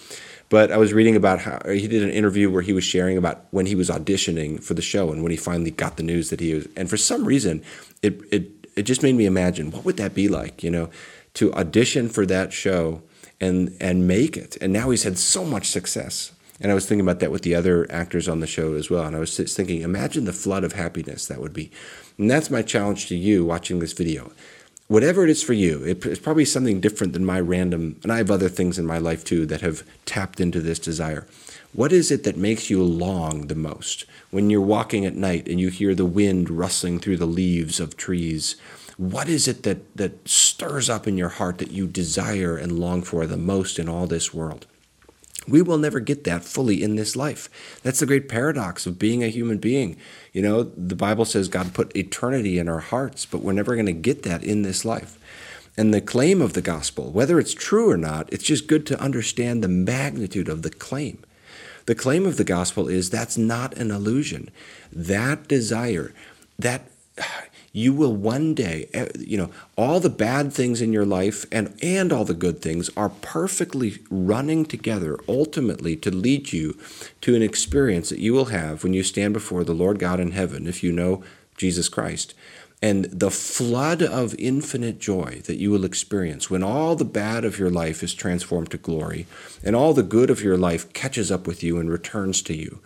but 0.55 0.71
I 0.71 0.77
was 0.77 0.93
reading 0.93 1.17
about 1.17 1.41
how 1.41 1.57
uh, 1.65 1.71
he 1.71 1.89
did 1.89 2.05
an 2.05 2.11
interview 2.11 2.49
where 2.49 2.63
he 2.63 2.73
was 2.73 2.85
sharing 2.85 3.19
about 3.19 3.47
when 3.51 3.67
he 3.67 3.75
was 3.75 3.91
auditioning 3.91 4.63
for 4.63 4.75
the 4.75 4.83
show 4.83 5.11
and 5.11 5.25
when 5.25 5.33
he 5.33 5.37
finally 5.37 5.73
got 5.73 5.97
the 5.97 6.05
news 6.05 6.31
that 6.31 6.39
he 6.39 6.55
was. 6.55 6.69
And 6.77 6.89
for 6.89 6.97
some 6.97 7.25
reason, 7.25 7.61
it 8.03 8.21
it 8.31 8.69
it 8.77 8.83
just 8.85 9.03
made 9.03 9.17
me 9.17 9.27
imagine 9.27 9.73
what 9.73 9.85
would 9.85 9.97
that 9.97 10.15
be 10.15 10.29
like, 10.29 10.63
you 10.63 10.71
know, 10.71 10.91
to 11.39 11.53
audition 11.55 12.09
for 12.09 12.25
that 12.27 12.53
show 12.53 13.03
and 13.41 13.77
and 13.81 14.07
make 14.07 14.37
it. 14.37 14.57
And 14.61 14.73
now 14.73 14.91
he's 14.91 15.03
had 15.03 15.19
so 15.19 15.45
much 15.45 15.67
success. 15.67 16.31
And 16.61 16.71
I 16.71 16.75
was 16.77 16.87
thinking 16.87 17.05
about 17.05 17.19
that 17.19 17.33
with 17.33 17.43
the 17.43 17.57
other 17.57 17.91
actors 17.91 18.29
on 18.29 18.39
the 18.39 18.47
show 18.47 18.75
as 18.75 18.89
well. 18.89 19.03
And 19.03 19.17
I 19.17 19.19
was 19.19 19.37
just 19.37 19.57
thinking, 19.57 19.81
imagine 19.83 20.25
the 20.25 20.33
flood 20.33 20.63
of 20.63 20.75
happiness 20.75 21.27
that 21.27 21.41
would 21.41 21.53
be. 21.53 21.73
And 22.17 22.31
that's 22.31 22.49
my 22.49 22.63
challenge 22.63 23.09
to 23.09 23.17
you 23.17 23.45
watching 23.45 23.81
this 23.81 23.93
video 23.93 24.31
whatever 24.89 25.25
it 25.25 25.31
is 25.31 25.43
for 25.43 25.53
you, 25.53 25.83
it's 25.85 26.19
probably 26.21 26.45
something 26.45 26.81
different 26.81 27.13
than 27.13 27.25
my 27.25 27.41
random, 27.41 27.99
and 28.03 28.13
I 28.13 28.19
have 28.19 28.31
other 28.31 28.49
things 28.49 28.79
in 28.79 28.87
my 28.87 28.99
life 28.99 29.25
too 29.25 29.47
that 29.47 29.61
have 29.61 29.83
tapped 30.05 30.41
into 30.41 30.61
this 30.61 30.79
desire. 30.79 31.27
What 31.73 31.93
is 31.93 32.11
it 32.11 32.23
that 32.25 32.37
makes 32.37 32.71
you 32.71 32.83
long 32.85 33.49
the 33.49 33.55
most? 33.55 34.05
When 34.31 34.51
you're 34.51 34.61
walking 34.61 35.05
at 35.05 35.17
night 35.17 35.49
and 35.49 35.59
you 35.59 35.71
hear 35.71 35.95
the 35.95 36.05
wind 36.05 36.51
rustling 36.51 37.01
through 37.01 37.17
the 37.17 37.27
leaves 37.27 37.81
of 37.81 37.97
trees, 37.97 38.57
what 38.97 39.29
is 39.29 39.49
it 39.49 39.65
that, 39.65 39.97
that 39.97 40.29
stirs 40.29 40.89
up 40.89 41.09
in 41.09 41.19
your 41.19 41.31
heart 41.31 41.59
that 41.59 41.73
you 41.73 41.89
desire 41.89 42.57
and 42.57 42.79
long 42.79 43.03
for 43.03 43.27
the 43.27 43.37
most 43.37 43.79
in 43.79 43.89
all 43.89 44.07
this 44.07 44.33
world? 44.33 44.67
We 45.47 45.63
will 45.63 45.79
never 45.79 46.01
get 46.01 46.25
that 46.25 46.45
fully 46.45 46.83
in 46.83 46.97
this 46.97 47.17
life. 47.17 47.51
That's 47.83 48.01
the 48.01 48.07
great 48.07 48.29
paradox 48.29 48.87
of 48.87 48.99
being 48.99 49.23
a 49.23 49.29
human 49.29 49.59
being. 49.59 49.97
You 50.33 50.43
know, 50.43 50.63
the 50.63 50.97
Bible 50.97 51.25
says 51.25 51.49
God 51.49 51.75
put 51.75 51.97
eternity 51.97 52.59
in 52.59 52.69
our 52.69 52.81
hearts, 52.81 53.27
but 53.27 53.43
we're 53.43 53.53
never 53.53 53.75
going 53.75 53.87
to 53.87 53.93
get 53.93 54.23
that 54.23 54.43
in 54.43 54.63
this 54.63 54.85
life. 54.85 55.19
And 55.77 55.93
the 55.93 56.01
claim 56.01 56.41
of 56.41 56.53
the 56.53 56.63
gospel, 56.63 57.11
whether 57.11 57.39
it's 57.39 57.53
true 57.53 57.91
or 57.91 57.97
not, 57.97 58.33
it's 58.33 58.45
just 58.45 58.69
good 58.69 58.87
to 58.87 59.01
understand 59.01 59.63
the 59.63 59.69
magnitude 59.69 60.49
of 60.49 60.63
the 60.63 60.71
claim. 60.71 61.23
The 61.87 61.95
claim 61.95 62.25
of 62.27 62.37
the 62.37 62.45
gospel 62.45 62.89
is 62.89 63.11
that's 63.11 63.37
not 63.37 63.77
an 63.77 63.91
illusion. 63.91 64.51
That 64.93 65.49
desire, 65.49 66.15
that 66.59 66.89
you 67.77 67.93
will 67.93 68.15
one 68.15 68.55
day, 68.55 68.89
eh, 68.95 69.09
you 69.19 69.37
know, 69.37 69.51
all 69.77 69.99
the 69.99 70.09
bad 70.09 70.53
things 70.53 70.81
in 70.81 70.93
your 70.93 71.05
life 71.05 71.45
and, 71.51 71.77
and 71.83 72.13
all 72.13 72.25
the 72.25 72.33
good 72.33 72.63
things 72.63 72.89
are 72.97 73.09
perfectly 73.09 73.99
running 74.09 74.65
together 74.65 75.19
ultimately 75.29 75.97
to 75.97 76.11
lead 76.11 76.53
you 76.53 76.79
to 77.21 77.35
an 77.35 77.43
experience 77.43 78.11
that 78.11 78.21
you 78.21 78.33
will 78.33 78.47
have 78.47 78.85
when 78.85 78.95
you 78.95 79.03
stand 79.03 79.35
before 79.35 79.65
the 79.65 79.75
Lord 79.75 79.99
God 79.99 80.21
in 80.21 80.31
heaven, 80.31 80.69
if 80.69 80.85
you 80.85 80.93
know 80.93 81.25
Jesus 81.57 81.89
Christ. 81.89 82.33
And 82.81 83.07
the 83.07 83.31
flood 83.31 84.03
of 84.03 84.37
infinite 84.39 85.01
joy 85.01 85.41
that 85.47 85.57
you 85.57 85.73
will 85.73 85.85
experience 85.85 86.49
when 86.49 86.63
all 86.63 86.95
the 86.95 87.05
bad 87.05 87.45
of 87.45 87.59
your 87.59 87.71
life 87.71 88.05
is 88.05 88.15
transformed 88.15 88.71
to 88.71 88.79
glory 88.79 89.27
and 89.65 89.75
all 89.75 89.95
the 89.95 90.03
good 90.05 90.31
of 90.31 90.43
your 90.43 90.57
life 90.57 90.93
catches 90.93 91.33
up 91.33 91.47
with 91.47 91.65
you 91.65 91.81
and 91.81 91.91
returns 91.91 92.41
to 92.43 92.55
you. 92.55 92.81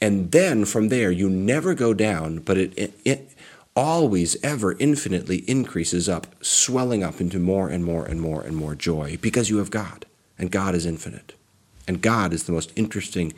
And 0.00 0.32
then 0.32 0.64
from 0.64 0.88
there, 0.88 1.10
you 1.10 1.28
never 1.28 1.74
go 1.74 1.92
down, 1.92 2.38
but 2.38 2.56
it, 2.56 2.72
it, 2.78 2.94
it 3.04 3.32
always 3.74 4.42
ever 4.42 4.76
infinitely 4.78 5.38
increases 5.48 6.08
up, 6.08 6.26
swelling 6.44 7.02
up 7.02 7.20
into 7.20 7.38
more 7.38 7.68
and 7.68 7.84
more 7.84 8.04
and 8.04 8.20
more 8.20 8.42
and 8.42 8.56
more 8.56 8.74
joy 8.74 9.18
because 9.20 9.48
you 9.48 9.58
have 9.58 9.70
God, 9.70 10.06
and 10.38 10.50
God 10.50 10.74
is 10.74 10.86
infinite. 10.86 11.34
And 11.88 12.02
God 12.02 12.32
is 12.32 12.44
the 12.44 12.52
most 12.52 12.72
interesting 12.76 13.32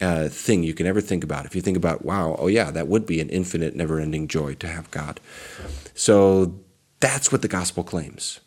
uh, 0.00 0.28
thing 0.28 0.62
you 0.62 0.74
can 0.74 0.86
ever 0.86 1.00
think 1.00 1.24
about. 1.24 1.46
If 1.46 1.54
you 1.54 1.62
think 1.62 1.76
about, 1.76 2.04
wow, 2.04 2.36
oh 2.38 2.46
yeah, 2.46 2.70
that 2.70 2.88
would 2.88 3.06
be 3.06 3.20
an 3.20 3.28
infinite, 3.28 3.74
never 3.74 3.98
ending 3.98 4.28
joy 4.28 4.54
to 4.54 4.68
have 4.68 4.90
God. 4.90 5.20
So 5.94 6.60
that's 7.00 7.32
what 7.32 7.42
the 7.42 7.48
gospel 7.48 7.82
claims. 7.82 8.40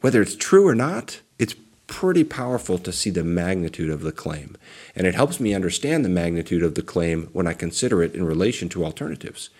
Whether 0.00 0.20
it's 0.20 0.36
true 0.36 0.66
or 0.66 0.74
not, 0.74 1.20
it's 1.38 1.54
pretty 1.86 2.24
powerful 2.24 2.78
to 2.78 2.92
see 2.92 3.10
the 3.10 3.22
magnitude 3.22 3.90
of 3.90 4.02
the 4.02 4.12
claim. 4.12 4.56
And 4.96 5.06
it 5.06 5.14
helps 5.14 5.38
me 5.38 5.54
understand 5.54 6.04
the 6.04 6.08
magnitude 6.08 6.62
of 6.62 6.74
the 6.74 6.82
claim 6.82 7.28
when 7.32 7.46
I 7.46 7.52
consider 7.52 8.02
it 8.02 8.14
in 8.14 8.24
relation 8.24 8.68
to 8.70 8.84
alternatives 8.84 9.50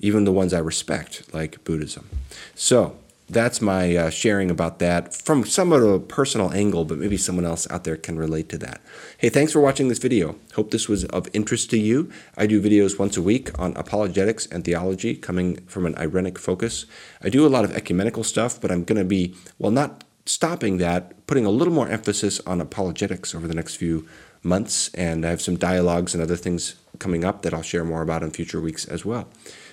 even 0.00 0.24
the 0.24 0.32
ones 0.32 0.52
I 0.52 0.58
respect, 0.58 1.32
like 1.32 1.62
Buddhism. 1.64 2.08
So 2.54 2.96
that's 3.30 3.60
my 3.60 3.94
uh, 3.94 4.10
sharing 4.10 4.50
about 4.50 4.80
that 4.80 5.14
from 5.14 5.44
somewhat 5.44 5.82
of 5.82 5.88
a 5.88 6.00
personal 6.00 6.52
angle, 6.52 6.84
but 6.84 6.98
maybe 6.98 7.16
someone 7.16 7.44
else 7.44 7.70
out 7.70 7.84
there 7.84 7.96
can 7.96 8.18
relate 8.18 8.48
to 8.48 8.58
that. 8.58 8.80
Hey, 9.18 9.28
thanks 9.28 9.52
for 9.52 9.60
watching 9.60 9.88
this 9.88 9.98
video. 9.98 10.34
Hope 10.54 10.72
this 10.72 10.88
was 10.88 11.04
of 11.06 11.28
interest 11.32 11.70
to 11.70 11.78
you. 11.78 12.10
I 12.36 12.46
do 12.46 12.60
videos 12.60 12.98
once 12.98 13.16
a 13.16 13.22
week 13.22 13.56
on 13.58 13.76
apologetics 13.76 14.46
and 14.46 14.64
theology 14.64 15.14
coming 15.14 15.58
from 15.66 15.86
an 15.86 15.94
irenic 15.94 16.38
focus. 16.38 16.86
I 17.22 17.28
do 17.28 17.46
a 17.46 17.48
lot 17.48 17.64
of 17.64 17.72
ecumenical 17.72 18.24
stuff, 18.24 18.60
but 18.60 18.72
I'm 18.72 18.82
going 18.82 18.98
to 18.98 19.04
be, 19.04 19.36
well, 19.58 19.70
not 19.70 20.02
stopping 20.26 20.78
that, 20.78 21.26
putting 21.26 21.46
a 21.46 21.50
little 21.50 21.72
more 21.72 21.88
emphasis 21.88 22.40
on 22.40 22.60
apologetics 22.60 23.34
over 23.34 23.46
the 23.46 23.54
next 23.54 23.76
few 23.76 24.08
months. 24.42 24.92
And 24.94 25.24
I 25.24 25.30
have 25.30 25.40
some 25.40 25.56
dialogues 25.56 26.14
and 26.14 26.22
other 26.22 26.36
things 26.36 26.74
coming 26.98 27.24
up 27.24 27.42
that 27.42 27.54
I'll 27.54 27.62
share 27.62 27.84
more 27.84 28.02
about 28.02 28.22
in 28.24 28.30
future 28.30 28.60
weeks 28.60 28.84
as 28.86 29.04
well. 29.04 29.28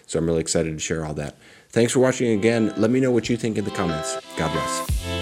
So 0.08 0.18
I'm 0.18 0.26
really 0.26 0.42
excited 0.42 0.74
to 0.74 0.80
share 0.80 1.06
all 1.06 1.14
that. 1.16 1.36
Thanks 1.70 1.94
for 1.94 2.00
watching 2.00 2.32
again. 2.32 2.74
Let 2.78 2.90
me 2.90 3.00
know 3.00 3.12
what 3.12 3.30
you 3.30 3.38
think 3.38 3.58
in 3.58 3.66
the 3.66 3.72
comments. 3.72 4.18
God 4.38 4.52
bless. 4.52 5.17